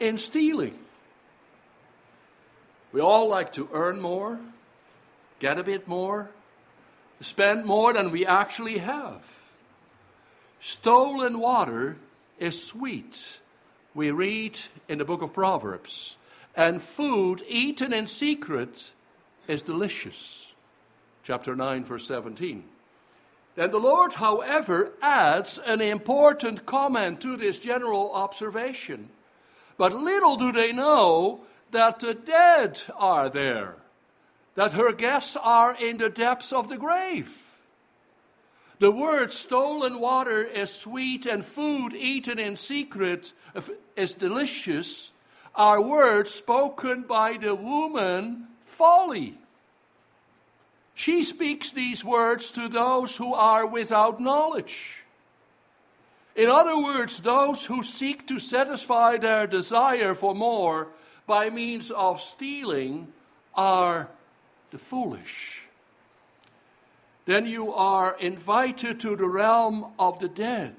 in 0.00 0.18
stealing. 0.18 0.76
We 2.90 3.00
all 3.00 3.28
like 3.28 3.52
to 3.52 3.68
earn 3.72 4.00
more, 4.00 4.40
get 5.38 5.60
a 5.60 5.62
bit 5.62 5.86
more, 5.86 6.30
spend 7.20 7.64
more 7.64 7.92
than 7.92 8.10
we 8.10 8.26
actually 8.26 8.78
have. 8.78 9.48
Stolen 10.58 11.38
water 11.38 11.98
is 12.40 12.60
sweet, 12.60 13.38
we 13.94 14.10
read 14.10 14.58
in 14.88 14.98
the 14.98 15.04
book 15.04 15.22
of 15.22 15.32
Proverbs, 15.32 16.16
and 16.56 16.82
food 16.82 17.44
eaten 17.46 17.92
in 17.92 18.08
secret 18.08 18.90
is 19.46 19.62
delicious. 19.62 20.45
Chapter 21.26 21.56
9, 21.56 21.84
verse 21.84 22.06
17. 22.06 22.62
Then 23.56 23.72
the 23.72 23.80
Lord, 23.80 24.12
however, 24.12 24.92
adds 25.02 25.58
an 25.58 25.80
important 25.80 26.66
comment 26.66 27.20
to 27.22 27.36
this 27.36 27.58
general 27.58 28.12
observation. 28.12 29.08
But 29.76 29.92
little 29.92 30.36
do 30.36 30.52
they 30.52 30.70
know 30.70 31.40
that 31.72 31.98
the 31.98 32.14
dead 32.14 32.80
are 32.96 33.28
there, 33.28 33.74
that 34.54 34.74
her 34.74 34.92
guests 34.92 35.36
are 35.42 35.74
in 35.74 35.96
the 35.96 36.10
depths 36.10 36.52
of 36.52 36.68
the 36.68 36.78
grave. 36.78 37.58
The 38.78 38.92
word 38.92 39.32
stolen 39.32 39.98
water 39.98 40.44
is 40.44 40.72
sweet 40.72 41.26
and 41.26 41.44
food 41.44 41.92
eaten 41.92 42.38
in 42.38 42.54
secret 42.54 43.32
is 43.96 44.12
delicious 44.12 45.10
are 45.56 45.82
words 45.82 46.30
spoken 46.30 47.02
by 47.02 47.36
the 47.36 47.56
woman 47.56 48.46
folly. 48.60 49.38
She 50.96 51.22
speaks 51.24 51.70
these 51.70 52.02
words 52.02 52.50
to 52.52 52.68
those 52.68 53.18
who 53.18 53.34
are 53.34 53.66
without 53.66 54.18
knowledge. 54.18 55.04
In 56.34 56.48
other 56.48 56.82
words, 56.82 57.20
those 57.20 57.66
who 57.66 57.82
seek 57.82 58.26
to 58.28 58.38
satisfy 58.38 59.18
their 59.18 59.46
desire 59.46 60.14
for 60.14 60.34
more 60.34 60.88
by 61.26 61.50
means 61.50 61.90
of 61.90 62.22
stealing 62.22 63.12
are 63.54 64.08
the 64.70 64.78
foolish. 64.78 65.68
Then 67.26 67.44
you 67.44 67.74
are 67.74 68.16
invited 68.18 68.98
to 69.00 69.16
the 69.16 69.28
realm 69.28 69.92
of 69.98 70.18
the 70.18 70.28
dead 70.28 70.76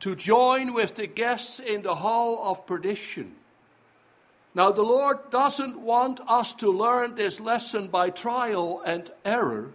to 0.00 0.16
join 0.16 0.72
with 0.72 0.94
the 0.94 1.06
guests 1.06 1.60
in 1.60 1.82
the 1.82 1.96
hall 1.96 2.50
of 2.50 2.64
perdition. 2.64 3.34
Now, 4.54 4.70
the 4.70 4.82
Lord 4.82 5.30
doesn't 5.30 5.78
want 5.80 6.20
us 6.28 6.54
to 6.54 6.70
learn 6.70 7.14
this 7.14 7.40
lesson 7.40 7.88
by 7.88 8.10
trial 8.10 8.82
and 8.84 9.10
error. 9.24 9.70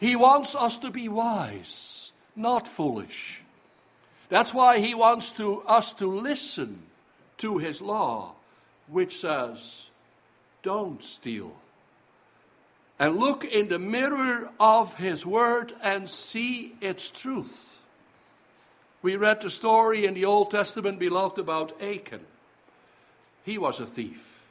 He 0.00 0.16
wants 0.16 0.54
us 0.56 0.78
to 0.78 0.90
be 0.90 1.08
wise, 1.08 2.12
not 2.34 2.66
foolish. 2.66 3.42
That's 4.28 4.52
why 4.52 4.78
He 4.78 4.94
wants 4.94 5.32
to, 5.34 5.62
us 5.62 5.92
to 5.94 6.06
listen 6.06 6.82
to 7.38 7.58
His 7.58 7.80
law, 7.80 8.32
which 8.88 9.20
says, 9.20 9.90
Don't 10.62 11.02
steal. 11.04 11.52
And 12.98 13.16
look 13.16 13.44
in 13.44 13.68
the 13.68 13.78
mirror 13.78 14.50
of 14.58 14.94
His 14.94 15.24
Word 15.24 15.72
and 15.82 16.10
see 16.10 16.74
its 16.80 17.10
truth. 17.10 17.80
We 19.02 19.16
read 19.16 19.40
the 19.40 19.50
story 19.50 20.04
in 20.04 20.14
the 20.14 20.26
Old 20.26 20.50
Testament, 20.50 20.98
beloved, 20.98 21.38
about 21.38 21.80
Achan. 21.80 22.26
He 23.44 23.58
was 23.58 23.80
a 23.80 23.86
thief. 23.86 24.48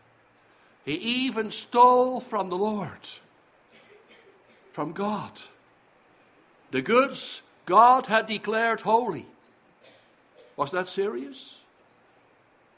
He 0.86 0.94
even 0.94 1.52
stole 1.52 2.20
from 2.20 2.50
the 2.50 2.58
Lord, 2.58 3.08
from 4.72 4.94
God. 4.94 5.42
The 6.72 6.82
goods 6.82 7.42
God 7.66 8.08
had 8.08 8.26
declared 8.26 8.82
holy. 8.82 9.28
Was 10.56 10.72
that 10.72 10.88
serious? 10.88 11.62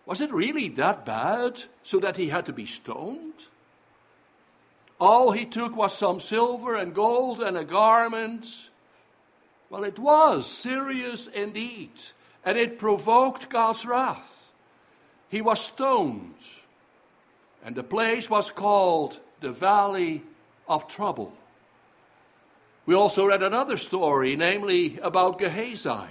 Was 0.05 0.19
it 0.19 0.31
really 0.31 0.67
that 0.69 1.05
bad 1.05 1.63
so 1.83 1.99
that 1.99 2.17
he 2.17 2.27
had 2.27 2.45
to 2.47 2.53
be 2.53 2.65
stoned? 2.65 3.45
All 4.99 5.31
he 5.31 5.45
took 5.45 5.75
was 5.75 5.97
some 5.97 6.19
silver 6.19 6.75
and 6.75 6.93
gold 6.93 7.39
and 7.39 7.57
a 7.57 7.63
garment. 7.63 8.69
Well, 9.69 9.83
it 9.83 9.97
was 9.97 10.51
serious 10.51 11.27
indeed, 11.27 11.91
and 12.43 12.57
it 12.57 12.77
provoked 12.77 13.49
God's 13.49 13.85
wrath 13.85 14.40
he 15.31 15.41
was 15.41 15.61
stoned, 15.61 16.35
and 17.63 17.73
the 17.73 17.83
place 17.83 18.29
was 18.29 18.51
called 18.51 19.17
the 19.39 19.51
Valley 19.51 20.23
of 20.67 20.89
Trouble. 20.89 21.33
We 22.85 22.95
also 22.95 23.25
read 23.25 23.41
another 23.41 23.77
story, 23.77 24.35
namely 24.35 24.99
about 25.01 25.39
Gehazi. 25.39 26.09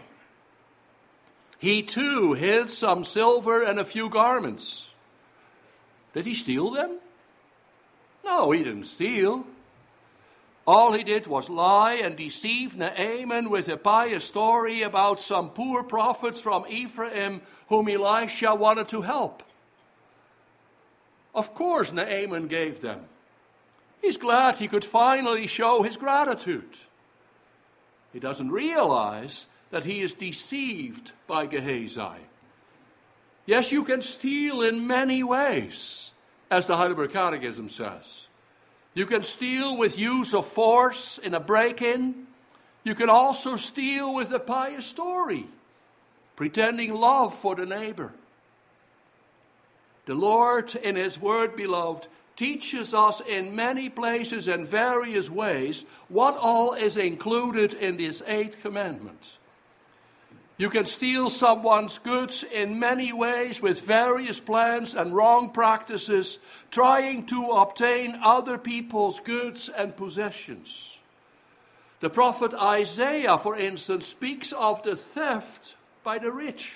He 1.58 1.82
too 1.82 2.32
hid 2.32 2.70
some 2.70 3.04
silver 3.04 3.62
and 3.62 3.78
a 3.78 3.84
few 3.84 4.08
garments. 4.08 4.88
Did 6.14 6.24
he 6.24 6.32
steal 6.32 6.70
them? 6.70 6.98
No, 8.24 8.52
he 8.52 8.64
didn't 8.64 8.86
steal. 8.86 9.44
All 10.70 10.92
he 10.92 11.02
did 11.02 11.26
was 11.26 11.50
lie 11.50 11.94
and 11.94 12.14
deceive 12.14 12.76
Naaman 12.76 13.50
with 13.50 13.68
a 13.68 13.76
pious 13.76 14.24
story 14.24 14.82
about 14.82 15.20
some 15.20 15.50
poor 15.50 15.82
prophets 15.82 16.40
from 16.40 16.64
Ephraim 16.68 17.40
whom 17.66 17.88
Elisha 17.88 18.54
wanted 18.54 18.86
to 18.90 19.02
help. 19.02 19.42
Of 21.34 21.56
course, 21.56 21.90
Naaman 21.90 22.46
gave 22.46 22.78
them. 22.78 23.00
He's 24.00 24.16
glad 24.16 24.58
he 24.58 24.68
could 24.68 24.84
finally 24.84 25.48
show 25.48 25.82
his 25.82 25.96
gratitude. 25.96 26.76
He 28.12 28.20
doesn't 28.20 28.52
realize 28.52 29.48
that 29.72 29.84
he 29.84 30.02
is 30.02 30.14
deceived 30.14 31.10
by 31.26 31.46
Gehazi. 31.46 32.22
Yes, 33.44 33.72
you 33.72 33.82
can 33.82 34.02
steal 34.02 34.62
in 34.62 34.86
many 34.86 35.24
ways, 35.24 36.12
as 36.48 36.68
the 36.68 36.76
Heidelberg 36.76 37.10
Catechism 37.10 37.68
says. 37.68 38.28
You 39.00 39.06
can 39.06 39.22
steal 39.22 39.78
with 39.78 39.98
use 39.98 40.34
of 40.34 40.44
force 40.44 41.16
in 41.16 41.32
a 41.32 41.40
break 41.40 41.80
in. 41.80 42.26
You 42.84 42.94
can 42.94 43.08
also 43.08 43.56
steal 43.56 44.12
with 44.12 44.30
a 44.30 44.38
pious 44.38 44.84
story, 44.84 45.46
pretending 46.36 46.92
love 46.92 47.34
for 47.34 47.54
the 47.54 47.64
neighbor. 47.64 48.12
The 50.04 50.14
Lord, 50.14 50.74
in 50.74 50.96
His 50.96 51.18
Word, 51.18 51.56
beloved, 51.56 52.08
teaches 52.36 52.92
us 52.92 53.22
in 53.26 53.56
many 53.56 53.88
places 53.88 54.48
and 54.48 54.68
various 54.68 55.30
ways 55.30 55.86
what 56.10 56.36
all 56.36 56.74
is 56.74 56.98
included 56.98 57.72
in 57.72 57.96
this 57.96 58.22
eighth 58.26 58.60
commandment. 58.60 59.38
You 60.60 60.68
can 60.68 60.84
steal 60.84 61.30
someone's 61.30 61.96
goods 61.96 62.44
in 62.44 62.78
many 62.78 63.14
ways 63.14 63.62
with 63.62 63.80
various 63.80 64.40
plans 64.40 64.94
and 64.94 65.16
wrong 65.16 65.48
practices, 65.48 66.38
trying 66.70 67.24
to 67.32 67.52
obtain 67.52 68.18
other 68.22 68.58
people's 68.58 69.20
goods 69.20 69.70
and 69.70 69.96
possessions. 69.96 70.98
The 72.00 72.10
prophet 72.10 72.52
Isaiah, 72.52 73.38
for 73.38 73.56
instance, 73.56 74.06
speaks 74.06 74.52
of 74.52 74.82
the 74.82 74.96
theft 74.96 75.76
by 76.04 76.18
the 76.18 76.30
rich. 76.30 76.74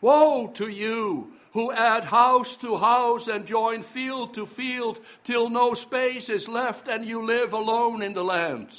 Woe 0.00 0.46
to 0.54 0.68
you 0.68 1.32
who 1.54 1.72
add 1.72 2.04
house 2.04 2.54
to 2.58 2.76
house 2.76 3.26
and 3.26 3.46
join 3.46 3.82
field 3.82 4.34
to 4.34 4.46
field 4.46 5.00
till 5.24 5.50
no 5.50 5.74
space 5.74 6.28
is 6.28 6.46
left 6.46 6.86
and 6.86 7.04
you 7.04 7.20
live 7.20 7.52
alone 7.52 8.00
in 8.00 8.14
the 8.14 8.22
land. 8.22 8.76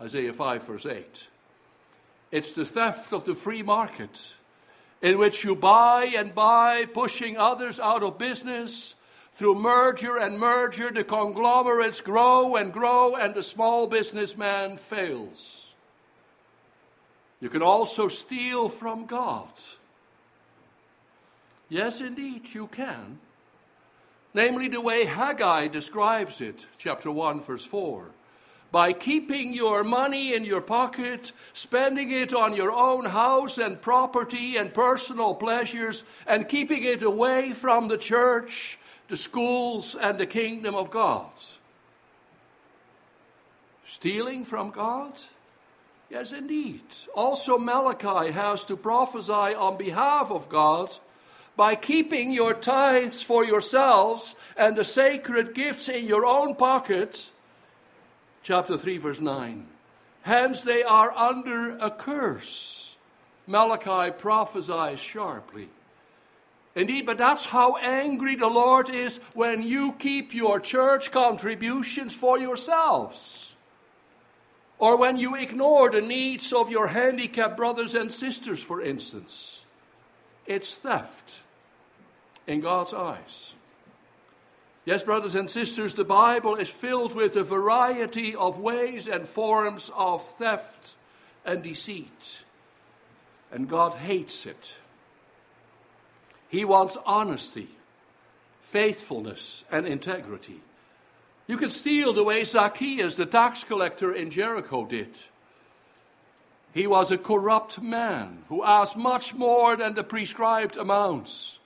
Isaiah 0.00 0.32
5, 0.32 0.66
verse 0.66 0.86
8. 0.86 1.28
It's 2.34 2.50
the 2.50 2.64
theft 2.64 3.12
of 3.12 3.22
the 3.22 3.36
free 3.36 3.62
market 3.62 4.34
in 5.00 5.18
which 5.18 5.44
you 5.44 5.54
buy 5.54 6.12
and 6.16 6.34
buy, 6.34 6.84
pushing 6.86 7.36
others 7.36 7.78
out 7.78 8.02
of 8.02 8.18
business. 8.18 8.96
Through 9.30 9.60
merger 9.60 10.18
and 10.18 10.36
merger, 10.36 10.90
the 10.90 11.04
conglomerates 11.04 12.00
grow 12.00 12.56
and 12.56 12.72
grow, 12.72 13.14
and 13.14 13.36
the 13.36 13.42
small 13.44 13.86
businessman 13.86 14.78
fails. 14.78 15.74
You 17.40 17.48
can 17.48 17.62
also 17.62 18.08
steal 18.08 18.68
from 18.68 19.06
God. 19.06 19.52
Yes, 21.68 22.00
indeed, 22.00 22.52
you 22.52 22.66
can. 22.66 23.20
Namely, 24.34 24.66
the 24.66 24.80
way 24.80 25.04
Haggai 25.04 25.68
describes 25.68 26.40
it, 26.40 26.66
chapter 26.78 27.12
1, 27.12 27.42
verse 27.42 27.64
4 27.64 28.06
by 28.74 28.92
keeping 28.92 29.54
your 29.54 29.84
money 29.84 30.34
in 30.34 30.44
your 30.44 30.60
pocket, 30.60 31.30
spending 31.52 32.10
it 32.10 32.34
on 32.34 32.56
your 32.56 32.72
own 32.72 33.04
house 33.04 33.56
and 33.56 33.80
property 33.80 34.56
and 34.56 34.74
personal 34.74 35.32
pleasures, 35.32 36.02
and 36.26 36.48
keeping 36.48 36.82
it 36.82 37.00
away 37.00 37.52
from 37.52 37.86
the 37.86 37.96
church, 37.96 38.76
the 39.06 39.16
schools, 39.16 39.94
and 39.94 40.18
the 40.18 40.26
kingdom 40.26 40.74
of 40.74 40.90
God. 40.90 41.30
Stealing 43.86 44.44
from 44.44 44.70
God? 44.70 45.12
Yes, 46.10 46.32
indeed. 46.32 46.82
Also, 47.14 47.56
Malachi 47.56 48.32
has 48.32 48.64
to 48.64 48.76
prophesy 48.76 49.54
on 49.54 49.76
behalf 49.76 50.32
of 50.32 50.48
God 50.48 50.98
by 51.56 51.76
keeping 51.76 52.32
your 52.32 52.54
tithes 52.54 53.22
for 53.22 53.44
yourselves 53.44 54.34
and 54.56 54.74
the 54.74 54.82
sacred 54.82 55.54
gifts 55.54 55.88
in 55.88 56.08
your 56.08 56.26
own 56.26 56.56
pocket 56.56 57.30
chapter 58.44 58.76
3, 58.76 58.98
verse 58.98 59.20
9. 59.20 59.66
Hence 60.22 60.62
they 60.62 60.84
are 60.84 61.10
under 61.10 61.76
a 61.78 61.90
curse. 61.90 62.96
Malachi 63.46 64.12
prophesies 64.12 65.00
sharply. 65.00 65.68
Indeed, 66.76 67.06
but 67.06 67.18
that's 67.18 67.46
how 67.46 67.76
angry 67.76 68.36
the 68.36 68.48
Lord 68.48 68.90
is 68.90 69.18
when 69.34 69.62
you 69.62 69.92
keep 69.92 70.34
your 70.34 70.60
church 70.60 71.10
contributions 71.10 72.14
for 72.14 72.38
yourselves. 72.38 73.54
Or 74.78 74.96
when 74.96 75.16
you 75.16 75.36
ignore 75.36 75.90
the 75.90 76.00
needs 76.00 76.52
of 76.52 76.70
your 76.70 76.88
handicapped 76.88 77.56
brothers 77.56 77.94
and 77.94 78.12
sisters, 78.12 78.62
for 78.62 78.82
instance. 78.82 79.62
It's 80.46 80.76
theft 80.76 81.40
in 82.46 82.60
God's 82.60 82.92
eyes. 82.92 83.54
Yes, 84.86 85.02
brothers 85.02 85.34
and 85.34 85.48
sisters, 85.48 85.94
the 85.94 86.04
Bible 86.04 86.56
is 86.56 86.68
filled 86.68 87.14
with 87.14 87.36
a 87.36 87.42
variety 87.42 88.36
of 88.36 88.58
ways 88.58 89.08
and 89.08 89.26
forms 89.26 89.90
of 89.96 90.22
theft 90.22 90.94
and 91.44 91.62
deceit. 91.62 92.42
And 93.50 93.68
God 93.68 93.94
hates 93.94 94.44
it. 94.44 94.78
He 96.48 96.66
wants 96.66 96.98
honesty, 97.06 97.68
faithfulness, 98.60 99.64
and 99.70 99.86
integrity. 99.86 100.60
You 101.46 101.56
can 101.56 101.70
steal 101.70 102.12
the 102.12 102.24
way 102.24 102.44
Zacchaeus, 102.44 103.14
the 103.14 103.26
tax 103.26 103.64
collector 103.64 104.12
in 104.12 104.30
Jericho, 104.30 104.84
did. 104.84 105.16
He 106.74 106.86
was 106.86 107.10
a 107.10 107.18
corrupt 107.18 107.80
man 107.80 108.44
who 108.48 108.62
asked 108.62 108.96
much 108.96 109.32
more 109.32 109.76
than 109.76 109.94
the 109.94 110.04
prescribed 110.04 110.76
amounts, 110.76 111.58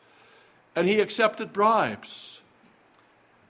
and 0.77 0.87
he 0.87 1.01
accepted 1.01 1.53
bribes 1.53 2.38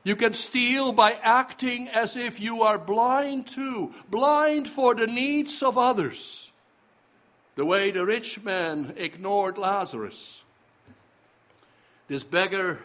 you 0.04 0.16
can 0.16 0.32
steal 0.32 0.92
by 0.92 1.12
acting 1.22 1.88
as 1.88 2.16
if 2.16 2.40
you 2.40 2.62
are 2.62 2.78
blind 2.78 3.46
too, 3.46 3.92
blind 4.10 4.68
for 4.68 4.94
the 4.94 5.06
needs 5.06 5.62
of 5.62 5.76
others. 5.76 6.50
The 7.56 7.64
way 7.64 7.90
the 7.90 8.06
rich 8.06 8.42
man 8.42 8.94
ignored 8.96 9.58
Lazarus. 9.58 10.44
This 12.06 12.24
beggar, 12.24 12.80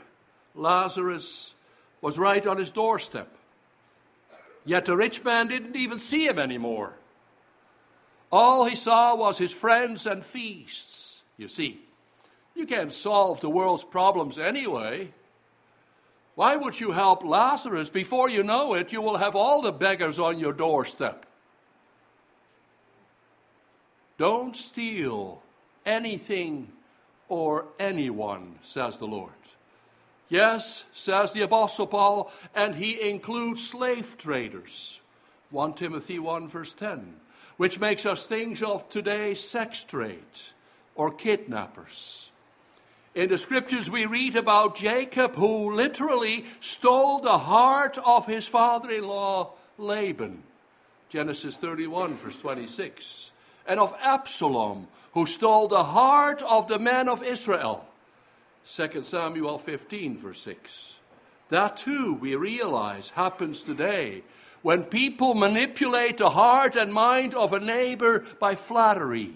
Lazarus, 0.55 1.53
was 2.01 2.17
right 2.17 2.45
on 2.45 2.57
his 2.57 2.71
doorstep. 2.71 3.29
Yet 4.65 4.85
the 4.85 4.97
rich 4.97 5.23
man 5.23 5.47
didn't 5.47 5.75
even 5.75 5.99
see 5.99 6.27
him 6.27 6.39
anymore. 6.39 6.93
All 8.31 8.65
he 8.65 8.75
saw 8.75 9.15
was 9.15 9.37
his 9.37 9.51
friends 9.51 10.05
and 10.05 10.25
feasts. 10.25 11.21
You 11.37 11.47
see, 11.47 11.81
you 12.55 12.65
can't 12.65 12.91
solve 12.91 13.39
the 13.39 13.49
world's 13.49 13.83
problems 13.83 14.37
anyway. 14.37 15.11
Why 16.35 16.55
would 16.55 16.79
you 16.79 16.91
help 16.91 17.23
Lazarus? 17.23 17.89
Before 17.89 18.29
you 18.29 18.43
know 18.43 18.73
it, 18.73 18.91
you 18.91 19.01
will 19.01 19.17
have 19.17 19.35
all 19.35 19.61
the 19.61 19.71
beggars 19.71 20.17
on 20.19 20.39
your 20.39 20.53
doorstep. 20.53 21.25
Don't 24.17 24.55
steal 24.55 25.41
anything 25.85 26.69
or 27.27 27.65
anyone, 27.79 28.55
says 28.63 28.97
the 28.97 29.05
Lord. 29.05 29.31
Yes, 30.29 30.85
says 30.93 31.31
the 31.31 31.41
Apostle 31.41 31.85
Paul, 31.85 32.31
and 32.55 32.75
he 32.75 33.09
includes 33.09 33.67
slave 33.67 34.17
traders. 34.17 34.99
1 35.51 35.73
Timothy 35.73 36.17
1, 36.17 36.47
verse 36.47 36.73
10, 36.73 37.15
which 37.57 37.79
makes 37.79 38.05
us 38.05 38.25
think 38.25 38.61
of 38.63 38.89
today's 38.89 39.39
sex 39.39 39.83
trade 39.83 40.23
or 40.95 41.11
kidnappers. 41.11 42.31
In 43.15 43.29
the 43.29 43.37
scriptures, 43.37 43.91
we 43.91 44.05
read 44.05 44.35
about 44.35 44.75
Jacob, 44.75 45.35
who 45.35 45.75
literally 45.75 46.45
stole 46.59 47.19
the 47.19 47.37
heart 47.37 47.99
of 48.03 48.25
his 48.25 48.47
father 48.47 48.89
in 48.89 49.07
law, 49.07 49.53
Laban. 49.77 50.41
Genesis 51.09 51.55
31, 51.57 52.15
verse 52.15 52.39
26. 52.39 53.31
And 53.67 53.79
of 53.79 53.95
Absalom, 54.01 54.87
who 55.13 55.27
stole 55.27 55.67
the 55.67 55.83
heart 55.83 56.41
of 56.41 56.67
the 56.67 56.79
men 56.79 57.07
of 57.07 57.21
Israel. 57.21 57.85
2 58.65 59.03
Samuel 59.03 59.59
15, 59.59 60.17
verse 60.17 60.41
6. 60.41 60.95
That 61.49 61.77
too, 61.77 62.15
we 62.15 62.35
realize, 62.35 63.11
happens 63.11 63.63
today 63.63 64.23
when 64.63 64.85
people 64.85 65.35
manipulate 65.35 66.17
the 66.17 66.31
heart 66.31 66.75
and 66.75 66.91
mind 66.91 67.35
of 67.35 67.53
a 67.53 67.59
neighbor 67.59 68.23
by 68.39 68.55
flattery, 68.55 69.33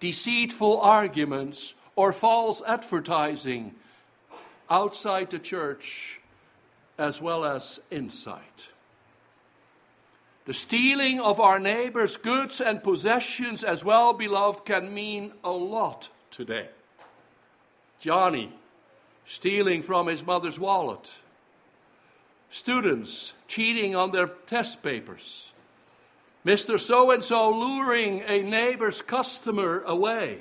deceitful 0.00 0.80
arguments, 0.80 1.74
or 1.96 2.12
false 2.12 2.62
advertising 2.66 3.74
outside 4.70 5.30
the 5.30 5.38
church 5.38 6.20
as 6.98 7.20
well 7.20 7.44
as 7.44 7.80
inside. 7.90 8.40
The 10.44 10.54
stealing 10.54 11.20
of 11.20 11.40
our 11.40 11.58
neighbor's 11.58 12.16
goods 12.16 12.60
and 12.60 12.82
possessions 12.82 13.62
as 13.62 13.84
well, 13.84 14.12
beloved, 14.12 14.64
can 14.64 14.92
mean 14.92 15.32
a 15.44 15.50
lot 15.50 16.08
today. 16.30 16.68
Johnny 18.00 18.52
stealing 19.24 19.82
from 19.82 20.08
his 20.08 20.24
mother's 20.26 20.58
wallet. 20.58 21.10
Students 22.48 23.32
cheating 23.46 23.94
on 23.94 24.10
their 24.10 24.26
test 24.26 24.82
papers. 24.82 25.52
Mr. 26.44 26.80
So 26.80 27.10
and 27.10 27.22
so 27.22 27.50
luring 27.50 28.22
a 28.26 28.42
neighbor's 28.42 29.02
customer 29.02 29.82
away 29.86 30.38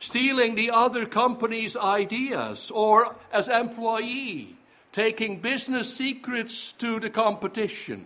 stealing 0.00 0.56
the 0.56 0.70
other 0.70 1.06
company's 1.06 1.76
ideas, 1.76 2.72
or 2.74 3.14
as 3.32 3.48
employee, 3.48 4.56
taking 4.90 5.38
business 5.40 5.94
secrets 5.94 6.72
to 6.72 6.98
the 6.98 7.10
competition. 7.10 8.04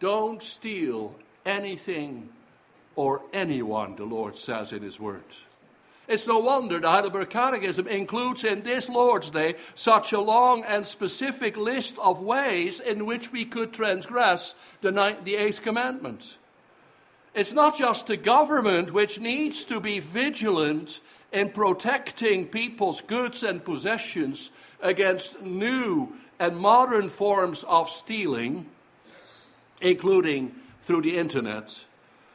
Don't 0.00 0.42
steal 0.42 1.14
anything 1.44 2.30
or 2.94 3.22
anyone, 3.32 3.96
the 3.96 4.04
Lord 4.04 4.36
says 4.36 4.72
in 4.72 4.82
His 4.82 4.98
Word. 4.98 5.24
It's 6.08 6.26
no 6.26 6.38
wonder 6.38 6.78
the 6.78 6.88
Heidelberg 6.88 7.30
Catechism 7.30 7.88
includes 7.88 8.44
in 8.44 8.62
this 8.62 8.88
Lord's 8.88 9.30
Day 9.30 9.56
such 9.74 10.12
a 10.12 10.20
long 10.20 10.62
and 10.62 10.86
specific 10.86 11.56
list 11.56 11.98
of 11.98 12.20
ways 12.20 12.78
in 12.78 13.06
which 13.06 13.32
we 13.32 13.44
could 13.44 13.72
transgress 13.72 14.54
the, 14.80 14.92
ninth, 14.92 15.24
the 15.24 15.34
eighth 15.34 15.62
commandment. 15.62 16.38
It's 17.36 17.52
not 17.52 17.76
just 17.76 18.06
the 18.06 18.16
government 18.16 18.94
which 18.94 19.20
needs 19.20 19.66
to 19.66 19.78
be 19.78 20.00
vigilant 20.00 21.02
in 21.30 21.50
protecting 21.50 22.46
people's 22.46 23.02
goods 23.02 23.42
and 23.42 23.62
possessions 23.62 24.50
against 24.80 25.42
new 25.42 26.14
and 26.38 26.56
modern 26.56 27.10
forms 27.10 27.62
of 27.64 27.90
stealing, 27.90 28.64
including 29.82 30.54
through 30.80 31.02
the 31.02 31.18
internet. 31.18 31.84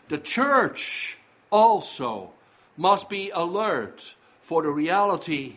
The 0.09 0.19
church 0.19 1.17
also 1.49 2.33
must 2.77 3.09
be 3.09 3.31
alert 3.31 4.15
for 4.43 4.61
the 4.61 4.69
reality 4.69 5.55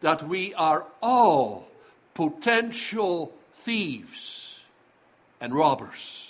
that 0.00 0.22
we 0.22 0.54
are 0.54 0.86
all 1.02 1.68
potential 2.14 3.34
thieves 3.52 4.64
and 5.38 5.54
robbers. 5.54 6.25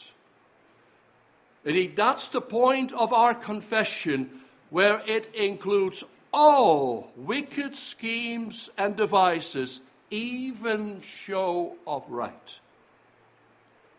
Indeed, 1.67 1.97
that's 1.97 2.29
the 2.29 2.41
point 2.41 2.93
of 2.93 3.13
our 3.13 3.35
confession, 3.35 4.31
where 4.71 5.03
it 5.05 5.35
includes 5.35 6.05
all 6.33 7.13
wicked 7.17 7.75
schemes 7.75 8.71
and 8.79 8.95
devices, 8.97 9.81
even 10.09 11.01
show 11.01 11.77
of 11.85 12.09
right. 12.09 12.61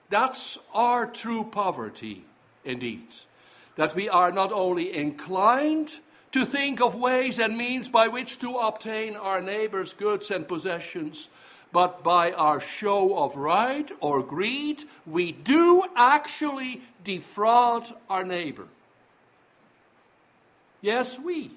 That's 0.09 0.57
our 0.73 1.05
true 1.05 1.43
poverty, 1.43 2.23
indeed. 2.63 3.07
That 3.75 3.93
we 3.95 4.07
are 4.07 4.31
not 4.31 4.53
only 4.53 4.95
inclined 4.95 5.91
to 6.31 6.45
think 6.45 6.79
of 6.79 6.95
ways 6.95 7.37
and 7.37 7.57
means 7.57 7.89
by 7.89 8.07
which 8.07 8.39
to 8.39 8.55
obtain 8.55 9.17
our 9.17 9.41
neighbor's 9.41 9.91
goods 9.91 10.31
and 10.31 10.47
possessions, 10.47 11.27
but 11.73 12.01
by 12.01 12.31
our 12.31 12.61
show 12.61 13.17
of 13.17 13.35
right 13.35 13.91
or 13.99 14.23
greed, 14.23 14.85
we 15.05 15.33
do 15.33 15.83
actually 15.95 16.81
defraud 17.07 17.87
our 18.09 18.25
neighbor. 18.25 18.67
Yes, 20.81 21.17
we. 21.17 21.51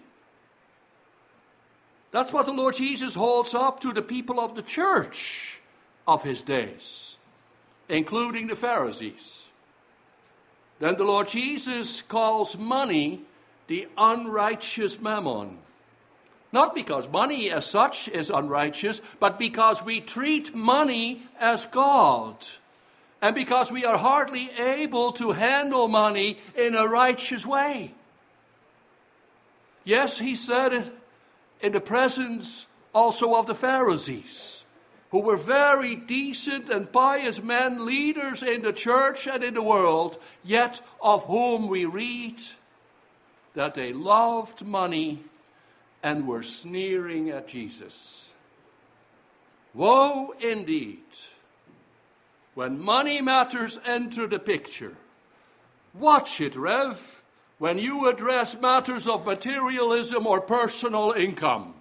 That's 2.13 2.33
what 2.33 2.47
the 2.47 2.53
Lord 2.53 2.77
Jesus 2.77 3.17
holds 3.17 3.53
up 3.53 3.81
to 3.81 3.93
the 3.93 4.03
people 4.03 4.39
of 4.39 4.55
the 4.55 4.63
church 4.63 5.61
of 6.07 6.23
his 6.23 6.43
days, 6.43 7.17
including 7.89 8.47
the 8.47 8.55
Pharisees. 8.55 9.49
Then 10.79 10.97
the 10.97 11.05
Lord 11.05 11.29
Jesus 11.29 12.01
calls 12.03 12.57
money 12.57 13.23
the 13.67 13.89
unrighteous 13.99 15.01
mammon. 15.01 15.59
Not 16.53 16.75
because 16.75 17.09
money 17.09 17.51
as 17.51 17.67
such 17.67 18.09
is 18.09 18.31
unrighteous, 18.31 19.03
but 19.19 19.39
because 19.39 19.85
we 19.85 20.01
treat 20.01 20.55
money 20.55 21.23
as 21.39 21.67
God. 21.67 22.37
And 23.23 23.35
because 23.35 23.71
we 23.71 23.85
are 23.85 23.99
hardly 23.99 24.51
able 24.59 25.13
to 25.13 25.33
handle 25.33 25.89
money 25.89 26.39
in 26.57 26.75
a 26.75 26.87
righteous 26.87 27.45
way. 27.45 27.95
Yes, 29.85 30.19
he 30.19 30.35
said 30.35 30.73
it 30.73 30.93
in 31.61 31.73
the 31.73 31.81
presence 31.81 32.67
also 32.95 33.35
of 33.35 33.47
the 33.47 33.55
Pharisees, 33.55 34.65
who 35.11 35.21
were 35.21 35.37
very 35.37 35.95
decent 35.97 36.71
and 36.71 36.91
pious 36.91 37.43
men, 37.43 37.85
leaders 37.85 38.43
in 38.43 38.63
the 38.63 38.73
church 38.73 39.27
and 39.27 39.45
in 39.45 39.55
the 39.55 39.63
world, 39.63 40.19
yet 40.43 40.81
of 41.03 41.25
whom 41.25 41.69
we 41.69 41.85
read 41.85 42.41
that 43.55 43.75
they 43.75 43.93
loved 43.93 44.65
money 44.65 45.25
and 46.03 46.27
were 46.27 46.43
sneering 46.43 47.31
at 47.31 47.49
Jesus. 47.49 48.31
Woe 49.75 50.35
indeed 50.41 51.05
when 52.61 52.79
money 52.79 53.23
matters 53.23 53.81
enter 53.87 54.27
the 54.27 54.39
picture. 54.39 54.95
Watch 55.95 56.43
it, 56.43 56.55
Rev, 56.55 57.23
when 57.57 57.79
you 57.79 58.07
address 58.07 58.55
matters 58.61 59.07
of 59.07 59.25
materialism 59.25 60.27
or 60.27 60.43
personal 60.43 61.13
income. 61.13 61.73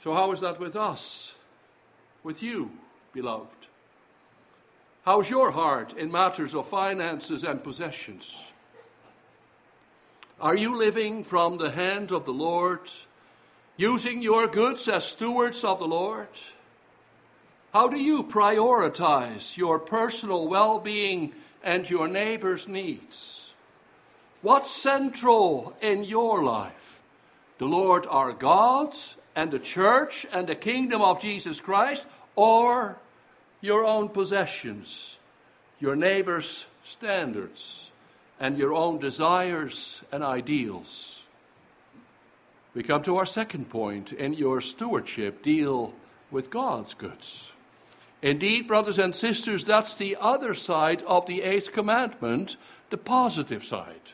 So, 0.00 0.12
how 0.12 0.32
is 0.32 0.40
that 0.40 0.58
with 0.58 0.74
us? 0.74 1.36
With 2.24 2.42
you, 2.42 2.72
beloved? 3.12 3.68
How's 5.04 5.30
your 5.30 5.52
heart 5.52 5.92
in 5.92 6.10
matters 6.10 6.52
of 6.52 6.66
finances 6.66 7.44
and 7.44 7.62
possessions? 7.62 8.50
Are 10.40 10.56
you 10.56 10.76
living 10.76 11.22
from 11.22 11.58
the 11.58 11.70
hand 11.70 12.10
of 12.10 12.24
the 12.24 12.32
Lord, 12.32 12.90
using 13.76 14.20
your 14.20 14.48
goods 14.48 14.88
as 14.88 15.04
stewards 15.04 15.62
of 15.62 15.78
the 15.78 15.86
Lord? 15.86 16.26
How 17.76 17.88
do 17.88 18.00
you 18.00 18.22
prioritize 18.22 19.58
your 19.58 19.78
personal 19.78 20.48
well 20.48 20.78
being 20.78 21.34
and 21.62 21.84
your 21.90 22.08
neighbor's 22.08 22.66
needs? 22.66 23.52
What's 24.40 24.70
central 24.70 25.76
in 25.82 26.02
your 26.02 26.42
life? 26.42 27.00
The 27.58 27.66
Lord 27.66 28.06
our 28.08 28.32
God 28.32 28.96
and 29.34 29.50
the 29.50 29.58
church 29.58 30.24
and 30.32 30.46
the 30.46 30.54
kingdom 30.54 31.02
of 31.02 31.20
Jesus 31.20 31.60
Christ, 31.60 32.08
or 32.34 32.96
your 33.60 33.84
own 33.84 34.08
possessions, 34.08 35.18
your 35.78 35.96
neighbor's 35.96 36.64
standards? 36.82 37.90
and 38.40 38.56
your 38.56 38.72
own 38.72 38.98
desires 38.98 40.02
and 40.10 40.24
ideals. 40.24 41.22
We 42.72 42.82
come 42.82 43.02
to 43.02 43.16
our 43.16 43.26
second 43.26 43.68
point 43.68 44.12
in 44.12 44.32
your 44.32 44.62
stewardship 44.62 45.42
deal 45.42 45.92
with 46.30 46.48
God's 46.48 46.94
goods. 46.94 47.52
Indeed, 48.26 48.66
brothers 48.66 48.98
and 48.98 49.14
sisters, 49.14 49.64
that's 49.64 49.94
the 49.94 50.16
other 50.20 50.52
side 50.52 51.04
of 51.04 51.26
the 51.26 51.42
eighth 51.42 51.70
commandment, 51.70 52.56
the 52.90 52.98
positive 52.98 53.62
side. 53.62 54.10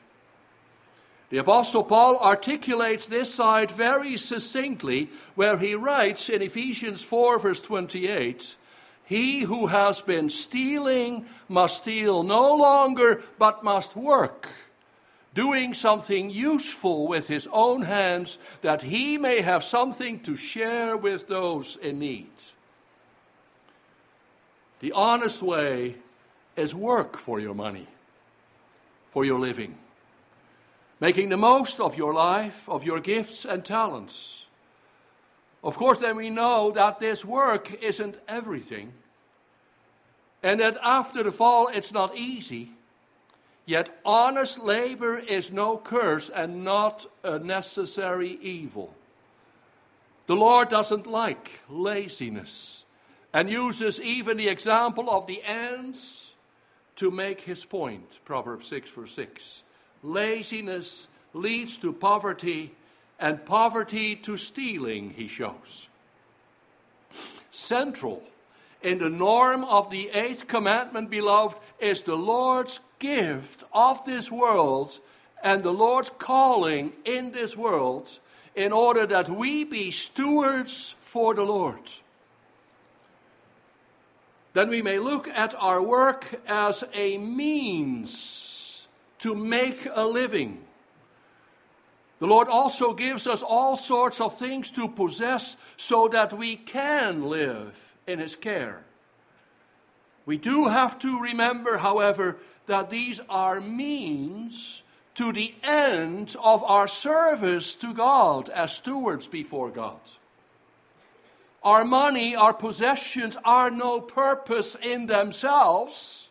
The 1.31 1.39
Apostle 1.39 1.83
Paul 1.83 2.19
articulates 2.19 3.07
this 3.07 3.33
side 3.33 3.71
very 3.71 4.19
succinctly, 4.19 5.09
where 5.35 5.57
he 5.57 5.75
writes 5.75 6.29
in 6.29 6.43
Ephesians 6.43 7.03
4, 7.03 7.39
verse 7.39 7.63
28 7.63 8.57
he 9.05 9.41
who 9.41 9.67
has 9.67 10.03
been 10.03 10.29
stealing 10.29 11.25
must 11.49 11.79
steal 11.79 12.23
no 12.23 12.55
longer, 12.55 13.23
but 13.39 13.65
must 13.65 13.97
work, 13.97 14.49
doing 15.33 15.73
something 15.73 16.29
useful 16.29 17.09
with 17.09 17.29
his 17.29 17.49
own 17.51 17.83
hands, 17.83 18.39
that 18.61 18.83
he 18.83 19.17
may 19.17 19.41
have 19.41 19.65
something 19.65 20.21
to 20.21 20.37
share 20.37 20.99
with 20.99 21.29
those 21.29 21.77
in 21.77 21.99
need. 21.99 22.31
The 24.83 24.93
honest 24.93 25.43
way 25.43 25.95
is 26.57 26.75
work 26.75 27.17
for 27.17 27.39
your 27.39 27.55
money, 27.55 27.87
for 29.13 29.25
your 29.25 29.39
living, 29.39 29.79
making 30.99 31.29
the 31.29 31.37
most 31.37 31.79
of 31.79 31.97
your 31.97 32.13
life, 32.13 32.69
of 32.69 32.83
your 32.83 32.99
gifts 32.99 33.45
and 33.45 33.65
talents. 33.65 34.47
Of 35.63 35.77
course, 35.77 36.01
then 36.01 36.17
we 36.17 36.31
know 36.31 36.73
that 36.73 36.99
this 36.99 37.25
work 37.25 37.73
isn't 37.81 38.19
everything. 38.27 38.93
And 40.43 40.59
that 40.59 40.77
after 40.83 41.23
the 41.23 41.31
fall, 41.31 41.69
it's 41.69 41.93
not 41.93 42.17
easy. 42.17 42.73
Yet 43.65 43.97
honest 44.05 44.59
labor 44.59 45.17
is 45.17 45.53
no 45.53 45.79
curse 45.79 46.29
and 46.29 46.65
not 46.65 47.07
a 47.23 47.39
necessary 47.39 48.37
evil. 48.43 48.97
The 50.27 50.35
Lord 50.35 50.71
doesn't 50.71 51.07
like 51.07 51.61
laziness 51.69 52.82
and 53.33 53.51
uses 53.51 54.01
even 54.01 54.37
the 54.37 54.49
example 54.49 55.11
of 55.11 55.27
the 55.27 55.43
ants 55.43 56.33
to 56.97 57.11
make 57.11 57.41
his 57.41 57.65
point. 57.65 58.21
Proverbs 58.25 58.67
6, 58.69 58.91
verse 58.91 59.15
6. 59.15 59.63
Laziness 60.03 61.09
leads 61.33 61.79
to 61.79 61.93
poverty, 61.93 62.73
and 63.19 63.45
poverty 63.47 64.17
to 64.17 64.37
stealing, 64.37 65.11
he 65.11 65.29
shows. 65.29 65.89
Central 67.51 68.23
in 68.83 68.99
the 68.99 69.11
norm 69.11 69.65
of 69.65 69.91
the 69.91 70.11
eighth 70.11 70.49
commandment, 70.49 71.09
beloved, 71.09 71.59
is 71.79 72.03
the 72.03 72.17
Lord's 72.17 72.81
gift 72.99 73.65
of 73.73 74.05
this 74.05 74.31
world 74.31 74.99
and 75.43 75.63
the 75.63 75.73
Lord's 75.73 76.11
calling 76.11 76.93
in 77.05 77.33
this 77.33 77.57
world 77.57 78.19
in 78.55 78.73
order 78.73 79.07
that 79.07 79.29
we 79.29 79.65
be 79.65 79.91
stewards 79.91 80.95
for 81.01 81.35
the 81.35 81.45
Lord. 81.45 81.81
Then 84.53 84.69
we 84.69 84.83
may 84.83 84.99
look 84.99 85.29
at 85.29 85.55
our 85.55 85.83
work 85.83 86.41
as 86.47 86.85
a 86.93 87.17
means 87.19 88.87
to 89.19 89.35
make 89.35 89.87
a 89.91 90.05
living. 90.05 90.63
The 92.19 92.27
Lord 92.27 92.49
also 92.49 92.93
gives 92.93 93.27
us 93.27 93.43
all 93.43 93.77
sorts 93.77 94.21
of 94.21 94.37
things 94.37 94.71
to 94.73 94.89
possess 94.89 95.57
so 95.77 96.07
that 96.09 96.33
we 96.33 96.57
can 96.57 97.29
live 97.29 97.97
in 98.07 98.19
his 98.19 98.37
care. 98.37 98.85
We 100.25 100.39
do 100.39 100.69
have 100.69 100.99
to 101.01 101.21
remember, 101.21 101.79
however, 101.79 102.37
that 102.67 102.91
these 102.91 103.21
are 103.29 103.61
means 103.61 104.83
to 105.15 105.33
the 105.33 105.55
end 105.63 106.37
of 106.43 106.63
our 106.63 106.87
service 106.87 107.75
to 107.77 107.93
God 107.93 108.49
as 108.51 108.77
stewards 108.77 109.27
before 109.27 109.71
God. 109.71 110.01
Our 111.65 111.85
money, 111.85 112.35
our 112.35 112.53
possessions 112.53 113.37
are 113.45 113.71
no 113.71 114.01
purpose 114.01 114.77
in 114.83 115.07
themselves 115.07 116.29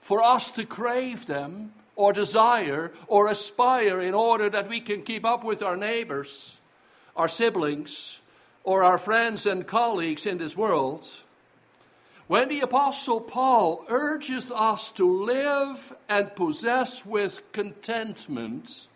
for 0.00 0.22
us 0.22 0.50
to 0.52 0.64
crave 0.64 1.26
them 1.26 1.72
or 1.96 2.12
desire 2.12 2.92
or 3.08 3.28
aspire 3.28 4.00
in 4.00 4.14
order 4.14 4.48
that 4.50 4.68
we 4.68 4.80
can 4.80 5.02
keep 5.02 5.24
up 5.24 5.44
with 5.44 5.62
our 5.62 5.76
neighbors, 5.76 6.58
our 7.16 7.28
siblings, 7.28 8.20
or 8.62 8.82
our 8.84 8.98
friends 8.98 9.44
and 9.44 9.66
colleagues 9.66 10.26
in 10.26 10.38
this 10.38 10.56
world, 10.56 11.08
when 12.26 12.48
the 12.48 12.60
Apostle 12.60 13.20
Paul 13.20 13.84
urges 13.88 14.50
us 14.50 14.90
to 14.92 15.24
live 15.24 15.94
and 16.08 16.34
possess 16.34 17.04
with 17.04 17.42
contentment, 17.52 18.88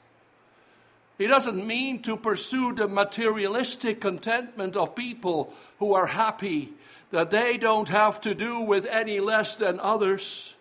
he 1.19 1.27
doesn't 1.27 1.67
mean 1.67 2.01
to 2.03 2.17
pursue 2.17 2.73
the 2.73 2.87
materialistic 2.87 4.01
contentment 4.01 4.77
of 4.77 4.95
people 4.95 5.53
who 5.81 5.93
are 5.93 6.07
happy 6.07 6.73
that 7.11 7.31
they 7.31 7.59
don't 7.59 7.89
have 7.89 8.21
to 8.21 8.35
do 8.35 8.61
with 8.61 8.87
any 8.87 9.19
less 9.19 9.57
than 9.57 9.81
others, 9.81 10.55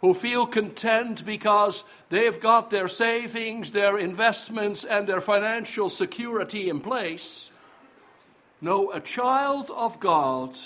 who 0.00 0.14
feel 0.14 0.46
content 0.46 1.24
because 1.26 1.84
they've 2.08 2.40
got 2.40 2.70
their 2.70 2.88
savings, 2.88 3.72
their 3.72 3.98
investments, 3.98 4.84
and 4.84 5.06
their 5.08 5.20
financial 5.20 5.90
security 5.90 6.68
in 6.68 6.80
place. 6.80 7.50
No, 8.60 8.92
a 8.92 9.00
child 9.00 9.70
of 9.74 10.00
God, 10.00 10.56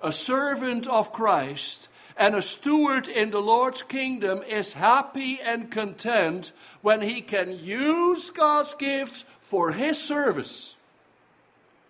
a 0.00 0.10
servant 0.10 0.88
of 0.88 1.12
Christ, 1.12 1.88
and 2.16 2.34
a 2.34 2.42
steward 2.42 3.08
in 3.08 3.30
the 3.30 3.42
Lord's 3.42 3.82
kingdom 3.82 4.42
is 4.42 4.72
happy 4.72 5.38
and 5.42 5.70
content 5.70 6.52
when 6.80 7.02
he 7.02 7.20
can 7.20 7.58
use 7.58 8.30
God's 8.30 8.74
gifts 8.74 9.24
for 9.40 9.72
his 9.72 10.02
service. 10.02 10.76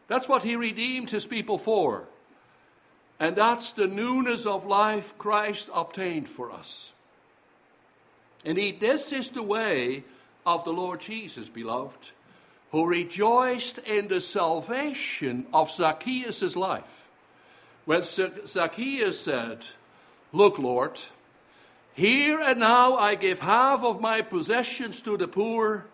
That's 0.09 0.29
what 0.29 0.43
he 0.43 0.57
redeemed 0.57 1.11
his 1.11 1.27
people 1.27 1.59
for. 1.59 2.05
And 3.19 3.37
that's 3.37 3.73
the 3.73 3.87
newness 3.87 4.47
of 4.47 4.67
life 4.67 5.17
Christ 5.17 5.71
obtained 5.73 6.29
for 6.29 6.53
us. 6.53 6.93
Indeed, 8.45 8.81
this 8.81 9.13
is 9.13 9.31
the 9.31 9.43
way 9.43 10.05
of 10.45 10.65
the 10.65 10.73
Lord 10.73 11.01
Jesus, 11.01 11.49
beloved, 11.49 12.13
who 12.73 12.87
rejoiced 12.87 13.79
in 13.79 14.09
the 14.09 14.21
salvation 14.21 15.47
of 15.53 15.71
Zacchaeus' 15.71 16.57
life. 16.57 17.09
When 17.85 18.03
Zacchaeus 18.03 19.21
said, 19.21 19.65
Look, 20.37 20.59
Lord, 20.59 21.01
here 21.95 22.39
and 22.43 22.61
now 22.61 22.95
I 22.97 23.15
give 23.15 23.39
half 23.41 23.83
of 23.83 24.03
my 24.03 24.21
possessions 24.21 25.01
to 25.01 25.17
the 25.17 25.27
poor, 25.27 25.87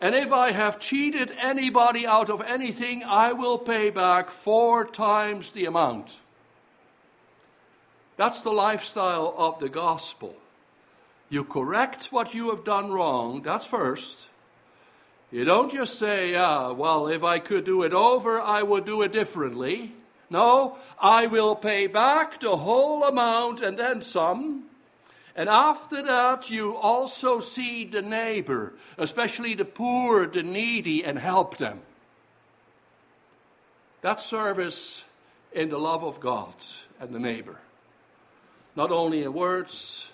and 0.00 0.14
if 0.14 0.30
I 0.30 0.52
have 0.52 0.78
cheated 0.78 1.34
anybody 1.40 2.06
out 2.06 2.30
of 2.30 2.40
anything, 2.42 3.02
I 3.02 3.32
will 3.32 3.58
pay 3.58 3.90
back 3.90 4.30
four 4.30 4.84
times 4.84 5.50
the 5.50 5.64
amount. 5.64 6.20
That's 8.16 8.42
the 8.42 8.52
lifestyle 8.52 9.34
of 9.36 9.58
the 9.58 9.68
gospel. 9.68 10.36
You 11.28 11.42
correct 11.42 12.12
what 12.12 12.32
you 12.32 12.50
have 12.50 12.62
done 12.62 12.92
wrong, 12.92 13.42
that's 13.42 13.66
first. 13.66 14.28
You 15.32 15.44
don't 15.44 15.72
just 15.72 15.98
say, 15.98 16.36
ah, 16.36 16.72
well, 16.72 17.08
if 17.08 17.24
I 17.24 17.40
could 17.40 17.64
do 17.64 17.82
it 17.82 17.92
over, 17.92 18.40
I 18.40 18.62
would 18.62 18.84
do 18.84 19.02
it 19.02 19.10
differently. 19.10 19.94
No, 20.34 20.78
I 21.00 21.28
will 21.28 21.54
pay 21.54 21.86
back 21.86 22.40
the 22.40 22.56
whole 22.56 23.04
amount 23.04 23.60
and 23.60 23.78
then 23.78 24.02
some. 24.02 24.64
And 25.36 25.48
after 25.48 26.02
that, 26.02 26.50
you 26.50 26.76
also 26.76 27.38
see 27.38 27.84
the 27.84 28.02
neighbor, 28.02 28.72
especially 28.98 29.54
the 29.54 29.64
poor, 29.64 30.26
the 30.26 30.42
needy, 30.42 31.04
and 31.04 31.20
help 31.20 31.58
them. 31.58 31.82
That 34.00 34.20
service 34.20 35.04
in 35.52 35.68
the 35.68 35.78
love 35.78 36.02
of 36.02 36.18
God 36.18 36.54
and 36.98 37.14
the 37.14 37.20
neighbor 37.20 37.60
not 38.76 38.90
only 38.90 39.22
in 39.22 39.32
words, 39.32 40.10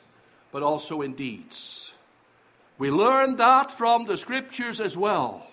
but 0.52 0.62
also 0.62 1.00
in 1.00 1.14
deeds. 1.14 1.92
We 2.76 2.90
learn 2.90 3.36
that 3.36 3.72
from 3.72 4.04
the 4.04 4.18
scriptures 4.18 4.80
as 4.80 4.96
well. 4.96 5.49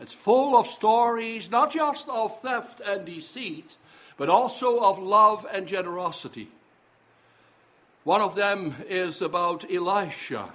It's 0.00 0.12
full 0.12 0.56
of 0.56 0.66
stories, 0.66 1.50
not 1.50 1.70
just 1.70 2.08
of 2.08 2.40
theft 2.40 2.80
and 2.80 3.04
deceit, 3.04 3.76
but 4.16 4.28
also 4.28 4.80
of 4.80 4.98
love 4.98 5.46
and 5.52 5.66
generosity. 5.66 6.48
One 8.04 8.22
of 8.22 8.34
them 8.34 8.76
is 8.88 9.20
about 9.20 9.70
Elisha, 9.70 10.50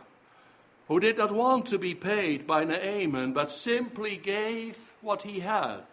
who 0.87 0.99
did 0.99 1.17
not 1.17 1.31
want 1.31 1.67
to 1.67 1.77
be 1.77 1.93
paid 1.93 2.47
by 2.47 2.63
Naaman, 2.63 3.33
but 3.33 3.51
simply 3.51 4.17
gave 4.17 4.93
what 5.01 5.21
he 5.21 5.41
had. 5.41 5.83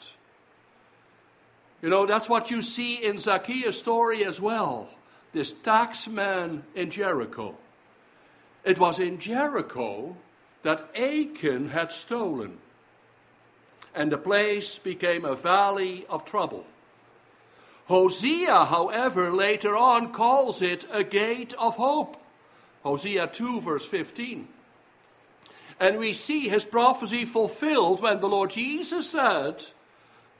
You 1.83 1.91
know, 1.91 2.07
that's 2.07 2.29
what 2.29 2.51
you 2.51 2.63
see 2.63 3.05
in 3.05 3.19
Zacchaeus' 3.19 3.79
story 3.79 4.25
as 4.25 4.41
well 4.41 4.89
this 5.33 5.53
taxman 5.53 6.63
in 6.75 6.91
Jericho. 6.91 7.57
It 8.65 8.79
was 8.79 8.99
in 8.99 9.19
Jericho 9.19 10.17
that 10.63 10.89
Achan 10.95 11.71
had 11.71 11.91
stolen, 11.91 12.59
and 13.95 14.11
the 14.11 14.19
place 14.19 14.79
became 14.79 15.25
a 15.25 15.35
valley 15.35 16.07
of 16.09 16.25
trouble. 16.25 16.65
Hosea, 17.87 18.67
however, 18.67 19.33
later 19.33 19.77
on 19.77 20.13
calls 20.13 20.63
it 20.63 20.87
a 20.91 21.05
gate 21.05 21.55
of 21.59 21.77
hope. 21.77 22.17
Hosea 22.85 23.27
2, 23.27 23.61
verse 23.61 23.85
15. 23.85 24.49
And 25.79 25.99
we 25.99 26.13
see 26.13 26.49
his 26.49 26.65
prophecy 26.65 27.25
fulfilled 27.25 28.01
when 28.01 28.21
the 28.21 28.29
Lord 28.29 28.51
Jesus 28.51 29.11
said, 29.11 29.65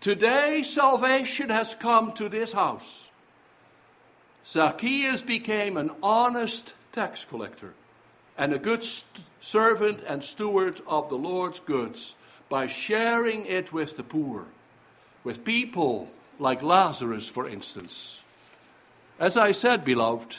Today 0.01 0.63
salvation 0.63 1.49
has 1.51 1.75
come 1.75 2.13
to 2.13 2.29
this 2.29 2.53
house. 2.53 3.11
Zacchaeus 4.47 5.23
became 5.23 5.77
an 5.77 5.91
honest 6.03 6.75
tax 6.93 7.25
collector 7.25 7.75
and 8.37 8.53
a 8.53 8.59
good 8.59 8.83
st- 8.83 9.25
servant 9.41 10.01
and 10.07 10.25
steward 10.25 10.81
of 10.87 11.09
the 11.09 11.19
Lord's 11.19 11.61
goods 11.61 12.15
by 12.53 12.67
sharing 12.67 13.47
it 13.47 13.73
with 13.73 13.97
the 13.97 14.03
poor, 14.03 14.45
with 15.25 15.43
people 15.43 16.11
like 16.39 16.63
Lazarus, 16.63 17.27
for 17.27 17.49
instance. 17.49 18.21
As 19.19 19.39
I 19.39 19.53
said, 19.53 19.87
beloved, 19.87 20.37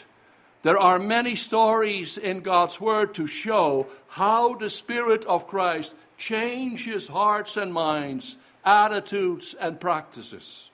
there 0.62 0.78
are 0.78 1.00
many 1.00 1.34
stories 1.34 2.20
in 2.20 2.42
God's 2.42 2.80
Word 2.80 3.16
to 3.16 3.26
show 3.26 3.88
how 4.10 4.54
the 4.54 4.70
Spirit 4.70 5.26
of 5.26 5.48
Christ 5.48 5.96
changes 6.16 7.08
hearts 7.08 7.58
and 7.58 7.74
minds, 7.74 8.38
attitudes 8.64 9.56
and 9.60 9.80
practices. 9.80 10.70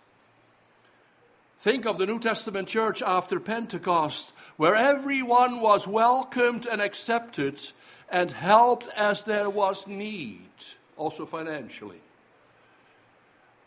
Think 1.57 1.85
of 1.85 1.97
the 1.97 2.05
New 2.05 2.19
Testament 2.19 2.67
church 2.67 3.01
after 3.01 3.39
Pentecost, 3.39 4.33
where 4.57 4.75
everyone 4.75 5.61
was 5.61 5.87
welcomed 5.87 6.67
and 6.67 6.81
accepted 6.81 7.61
and 8.09 8.29
helped 8.29 8.89
as 8.89 9.23
there 9.23 9.49
was 9.49 9.87
need, 9.87 10.41
also 10.99 11.25
financially. 11.25 12.01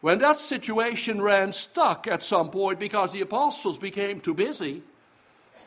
When 0.00 0.18
that 0.18 0.38
situation 0.38 1.22
ran 1.22 1.52
stuck 1.52 2.06
at 2.06 2.22
some 2.22 2.50
point 2.50 2.78
because 2.78 3.12
the 3.12 3.20
apostles 3.20 3.78
became 3.78 4.20
too 4.20 4.34
busy, 4.34 4.82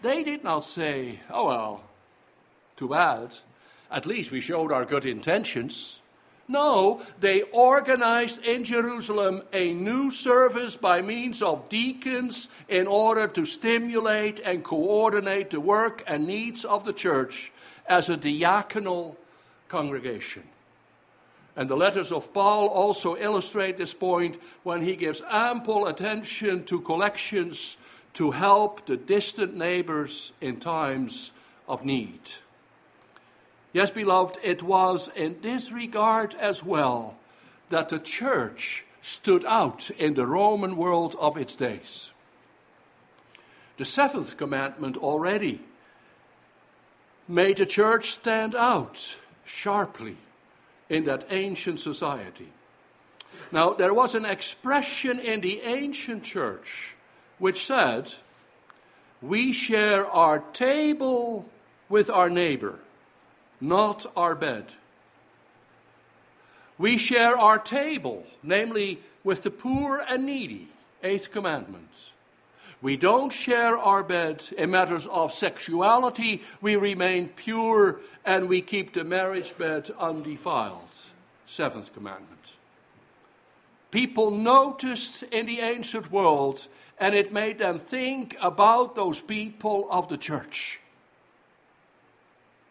they 0.02 0.24
did 0.24 0.44
not 0.44 0.64
say, 0.64 1.20
oh 1.32 1.48
well, 1.48 1.84
too 2.76 2.90
bad. 2.90 3.38
At 3.90 4.06
least 4.06 4.32
we 4.32 4.42
showed 4.42 4.72
our 4.72 4.86
good 4.86 5.06
intentions. 5.06 6.02
No, 6.48 7.02
they 7.20 7.42
organized 7.42 8.44
in 8.44 8.64
Jerusalem 8.64 9.42
a 9.52 9.74
new 9.74 10.12
service 10.12 10.76
by 10.76 11.02
means 11.02 11.42
of 11.42 11.70
deacons 11.70 12.50
in 12.68 12.88
order 12.88 13.28
to 13.30 13.46
stimulate 13.46 14.40
and 14.42 14.64
coordinate 14.64 15.50
the 15.50 15.60
work 15.60 16.04
and 16.06 16.28
needs 16.28 16.64
of 16.64 16.84
the 16.86 16.94
church 16.94 17.52
as 17.88 18.10
a 18.10 18.18
diaconal 18.18 19.16
congregation. 19.70 20.44
And 21.56 21.70
the 21.70 21.78
letters 21.78 22.12
of 22.12 22.34
Paul 22.34 22.68
also 22.68 23.16
illustrate 23.16 23.78
this 23.78 23.94
point 23.94 24.38
when 24.64 24.82
he 24.82 24.96
gives 24.96 25.22
ample 25.30 25.88
attention 25.88 26.66
to 26.66 26.82
collections 26.82 27.78
to 28.14 28.32
help 28.32 28.86
the 28.86 28.98
distant 28.98 29.56
neighbors 29.56 30.34
in 30.42 30.60
times 30.60 31.32
of 31.68 31.86
need. 31.86 32.20
Yes, 33.72 33.92
beloved, 33.92 34.38
it 34.44 34.64
was 34.64 35.10
in 35.16 35.38
this 35.42 35.72
regard 35.72 36.36
as 36.36 36.64
well 36.64 37.18
that 37.70 37.90
the 37.90 38.00
church 38.00 38.86
stood 39.02 39.46
out 39.46 39.90
in 39.92 40.14
the 40.14 40.26
Roman 40.26 40.78
world 40.78 41.16
of 41.20 41.38
its 41.38 41.56
days. 41.56 42.12
The 43.78 43.86
seventh 43.86 44.38
commandment 44.38 44.98
already 44.98 45.62
made 47.28 47.58
the 47.58 47.66
church 47.66 48.12
stand 48.12 48.56
out 48.56 49.18
sharply 49.44 50.18
in 50.90 51.06
that 51.06 51.26
ancient 51.30 51.80
society. 51.80 52.52
Now, 53.52 53.72
there 53.72 53.94
was 53.94 54.16
an 54.16 54.26
expression 54.26 55.20
in 55.20 55.42
the 55.42 55.62
ancient 55.62 56.24
church 56.24 56.96
which 57.38 57.66
said, 57.66 58.14
We 59.22 59.54
share 59.54 60.06
our 60.06 60.40
table 60.40 61.46
with 61.90 62.10
our 62.10 62.30
neighbor 62.30 62.80
not 63.62 64.06
our 64.16 64.36
bed. 64.36 64.66
We 66.78 66.98
share 66.98 67.38
our 67.38 67.58
table, 67.58 68.26
namely 68.44 69.00
with 69.24 69.44
the 69.44 69.52
poor 69.52 70.04
and 70.08 70.26
needy, 70.26 70.70
eighth 71.04 71.32
commandment. 71.32 71.90
We 72.86 72.98
don't 72.98 73.34
share 73.34 73.80
our 73.80 74.04
bed 74.04 74.44
in 74.56 74.70
matters 74.70 75.08
of 75.08 75.34
sexuality. 75.34 76.44
We 76.62 76.76
remain 76.76 77.30
pure 77.30 78.00
and 78.24 78.48
we 78.48 78.62
keep 78.62 78.94
the 78.94 79.04
marriage 79.04 79.58
bed 79.58 79.90
undefiled. 79.98 80.92
Seventh 81.48 81.92
commandment. 81.96 82.54
People 83.90 84.30
noticed 84.30 85.24
in 85.24 85.48
the 85.48 85.62
ancient 85.62 86.12
world 86.12 86.68
and 87.00 87.16
it 87.16 87.34
made 87.34 87.58
them 87.58 87.80
think 87.80 88.38
about 88.40 88.94
those 88.94 89.20
people 89.20 89.88
of 89.90 90.08
the 90.08 90.18
church. 90.18 90.80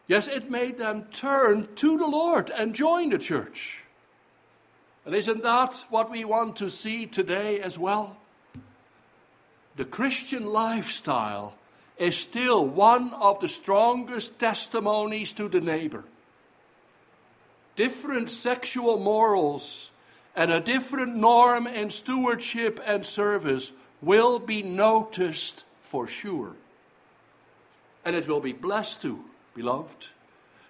Yes, 0.06 0.28
it 0.28 0.48
made 0.48 0.78
them 0.78 1.06
turn 1.12 1.66
to 1.74 1.98
the 1.98 2.06
Lord 2.06 2.52
and 2.56 2.72
join 2.72 3.10
the 3.10 3.18
church. 3.18 3.82
And 5.04 5.12
isn't 5.12 5.42
that 5.42 5.84
what 5.90 6.08
we 6.08 6.24
want 6.24 6.54
to 6.58 6.70
see 6.70 7.04
today 7.04 7.60
as 7.60 7.80
well? 7.80 8.16
The 9.76 9.84
Christian 9.84 10.46
lifestyle 10.46 11.54
is 11.98 12.16
still 12.16 12.66
one 12.66 13.12
of 13.14 13.40
the 13.40 13.48
strongest 13.48 14.38
testimonies 14.38 15.32
to 15.34 15.48
the 15.48 15.60
neighbor. 15.60 16.04
Different 17.76 18.30
sexual 18.30 18.98
morals 18.98 19.90
and 20.36 20.52
a 20.52 20.60
different 20.60 21.16
norm 21.16 21.66
in 21.66 21.90
stewardship 21.90 22.80
and 22.84 23.04
service 23.04 23.72
will 24.00 24.38
be 24.38 24.62
noticed 24.62 25.64
for 25.82 26.06
sure. 26.06 26.54
And 28.04 28.14
it 28.14 28.28
will 28.28 28.40
be 28.40 28.52
blessed 28.52 29.02
too, 29.02 29.24
beloved. 29.54 30.06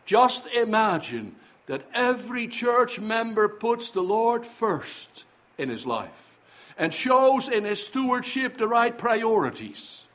Just 0.07 0.47
imagine 0.47 1.37
that 1.67 1.87
every 1.93 2.47
church 2.47 3.01
member 3.01 3.49
puts 3.49 3.91
the 3.91 4.03
Lord 4.03 4.47
first 4.47 5.25
in 5.59 5.69
his 5.69 5.87
life 5.87 6.34
and 6.77 6.93
shows 6.93 7.49
in 7.49 7.65
his 7.65 7.85
stewardship 7.85 8.57
the 8.57 8.69
right 8.69 8.97
priorities. 8.97 10.07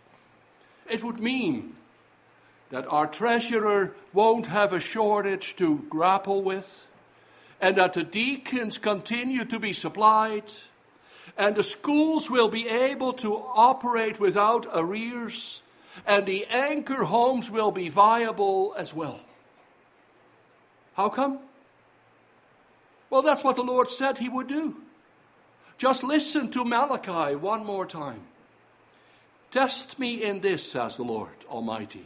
It 0.89 1.03
would 1.03 1.19
mean 1.19 1.75
that 2.69 2.87
our 2.87 3.07
treasurer 3.07 3.95
won't 4.13 4.47
have 4.47 4.73
a 4.73 4.79
shortage 4.79 5.55
to 5.55 5.85
grapple 5.89 6.41
with, 6.41 6.87
and 7.61 7.75
that 7.77 7.93
the 7.93 8.03
deacons 8.03 8.77
continue 8.77 9.45
to 9.45 9.59
be 9.59 9.73
supplied, 9.73 10.43
and 11.37 11.55
the 11.55 11.63
schools 11.63 12.29
will 12.29 12.49
be 12.49 12.67
able 12.67 13.13
to 13.13 13.35
operate 13.35 14.19
without 14.19 14.67
arrears, 14.73 15.61
and 16.05 16.25
the 16.25 16.45
anchor 16.47 17.03
homes 17.03 17.49
will 17.49 17.71
be 17.71 17.89
viable 17.89 18.73
as 18.77 18.93
well. 18.93 19.19
How 20.93 21.09
come? 21.09 21.39
Well, 23.09 23.21
that's 23.21 23.43
what 23.43 23.55
the 23.55 23.63
Lord 23.63 23.89
said 23.89 24.17
He 24.17 24.29
would 24.29 24.47
do. 24.47 24.75
Just 25.79 26.03
listen 26.03 26.51
to 26.51 26.65
Malachi 26.65 27.35
one 27.35 27.65
more 27.65 27.85
time. 27.85 28.19
Test 29.49 29.97
me 29.97 30.21
in 30.21 30.41
this, 30.41 30.69
says 30.71 30.97
the 30.97 31.03
Lord 31.03 31.33
Almighty, 31.49 32.05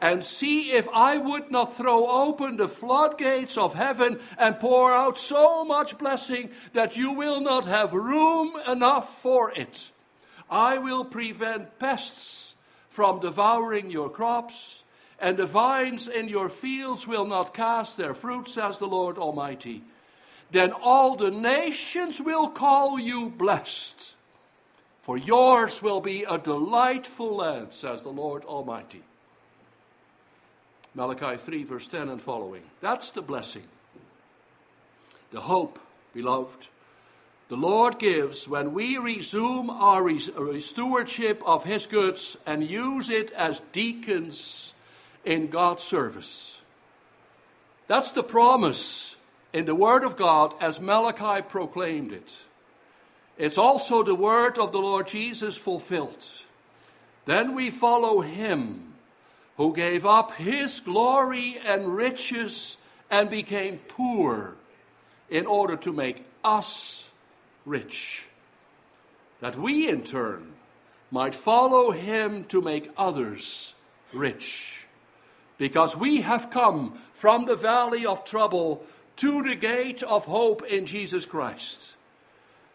and 0.00 0.24
see 0.24 0.72
if 0.72 0.88
I 0.92 1.16
would 1.16 1.50
not 1.50 1.72
throw 1.72 2.08
open 2.08 2.56
the 2.56 2.66
floodgates 2.66 3.56
of 3.56 3.74
heaven 3.74 4.18
and 4.36 4.58
pour 4.58 4.92
out 4.92 5.18
so 5.18 5.64
much 5.64 5.96
blessing 5.96 6.50
that 6.74 6.96
you 6.96 7.12
will 7.12 7.40
not 7.40 7.64
have 7.64 7.92
room 7.92 8.60
enough 8.66 9.22
for 9.22 9.52
it. 9.52 9.92
I 10.50 10.78
will 10.78 11.04
prevent 11.04 11.78
pests 11.78 12.56
from 12.90 13.20
devouring 13.20 13.88
your 13.88 14.10
crops 14.10 14.82
and 15.20 15.36
the 15.36 15.46
vines 15.46 16.08
in 16.08 16.28
your 16.28 16.48
fields 16.48 17.06
will 17.06 17.24
not 17.24 17.54
cast 17.54 17.96
their 17.96 18.14
fruit, 18.14 18.48
says 18.48 18.78
the 18.78 18.86
Lord 18.86 19.16
Almighty. 19.16 19.82
Then 20.50 20.72
all 20.72 21.16
the 21.16 21.30
nations 21.30 22.20
will 22.20 22.48
call 22.48 22.98
you 22.98 23.30
blessed, 23.30 24.14
for 25.02 25.18
yours 25.18 25.82
will 25.82 26.00
be 26.00 26.24
a 26.24 26.38
delightful 26.38 27.36
land, 27.36 27.68
says 27.70 28.02
the 28.02 28.10
Lord 28.10 28.44
Almighty. 28.44 29.02
Malachi 30.94 31.36
3, 31.36 31.64
verse 31.64 31.88
10 31.88 32.08
and 32.08 32.22
following. 32.22 32.62
That's 32.80 33.10
the 33.10 33.22
blessing. 33.22 33.64
The 35.30 35.40
hope, 35.40 35.78
beloved, 36.14 36.68
the 37.48 37.56
Lord 37.56 37.98
gives 37.98 38.48
when 38.48 38.72
we 38.72 38.96
resume 38.96 39.68
our 39.68 40.18
stewardship 40.58 41.42
of 41.44 41.64
His 41.64 41.86
goods 41.86 42.36
and 42.46 42.64
use 42.64 43.10
it 43.10 43.30
as 43.32 43.60
deacons 43.72 44.72
in 45.24 45.48
God's 45.48 45.82
service. 45.82 46.58
That's 47.86 48.12
the 48.12 48.22
promise 48.22 49.15
in 49.56 49.64
the 49.64 49.74
Word 49.74 50.04
of 50.04 50.16
God 50.16 50.54
as 50.60 50.82
Malachi 50.82 51.40
proclaimed 51.40 52.12
it. 52.12 52.30
It's 53.38 53.56
also 53.56 54.02
the 54.02 54.14
word 54.14 54.58
of 54.58 54.70
the 54.70 54.78
Lord 54.78 55.06
Jesus 55.06 55.56
fulfilled. 55.56 56.26
Then 57.24 57.54
we 57.54 57.70
follow 57.70 58.20
Him 58.20 58.92
who 59.56 59.74
gave 59.74 60.04
up 60.04 60.32
His 60.32 60.80
glory 60.80 61.58
and 61.64 61.96
riches 61.96 62.76
and 63.10 63.30
became 63.30 63.78
poor 63.88 64.56
in 65.30 65.46
order 65.46 65.76
to 65.76 65.90
make 65.90 66.26
us 66.44 67.08
rich. 67.64 68.28
That 69.40 69.56
we 69.56 69.88
in 69.88 70.02
turn 70.02 70.52
might 71.10 71.34
follow 71.34 71.92
Him 71.92 72.44
to 72.44 72.60
make 72.60 72.90
others 72.98 73.74
rich 74.12 74.86
because 75.56 75.96
we 75.96 76.20
have 76.20 76.50
come 76.50 76.92
from 77.14 77.46
the 77.46 77.56
valley 77.56 78.04
of 78.04 78.22
trouble 78.22 78.84
to 79.16 79.42
the 79.42 79.54
gate 79.54 80.02
of 80.02 80.26
hope 80.26 80.62
in 80.64 80.86
Jesus 80.86 81.26
Christ, 81.26 81.94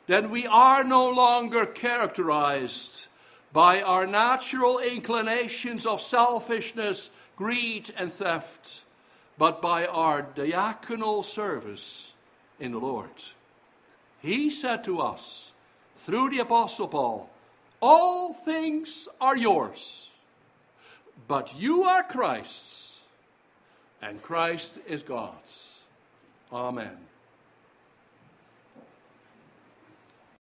then 0.08 0.30
we 0.30 0.48
are 0.48 0.84
no 0.84 1.10
longer 1.10 1.66
characterized 1.66 3.08
by 3.54 3.82
our 3.82 4.08
natural 4.08 4.80
inclinations 4.80 5.86
of 5.86 6.02
selfishness, 6.02 7.12
greed, 7.36 7.92
and 7.98 8.12
theft, 8.12 8.84
but 9.38 9.62
by 9.62 9.86
our 9.86 10.24
diaconal 10.24 11.24
service 11.24 12.14
in 12.60 12.72
the 12.72 12.80
Lord. 12.80 13.10
He 14.22 14.50
said 14.50 14.84
to 14.86 15.00
us 15.00 15.52
through 15.98 16.30
the 16.30 16.40
Apostle 16.40 16.88
Paul, 16.88 17.30
All 17.82 18.34
things 18.34 19.08
are 19.20 19.38
yours 19.38 20.12
but 21.32 21.54
you 21.58 21.84
are 21.84 22.04
Christ's, 22.04 23.00
and 24.02 24.22
Christ 24.22 24.80
is 24.86 25.02
God's. 25.02 25.71
Amen. 26.52 27.11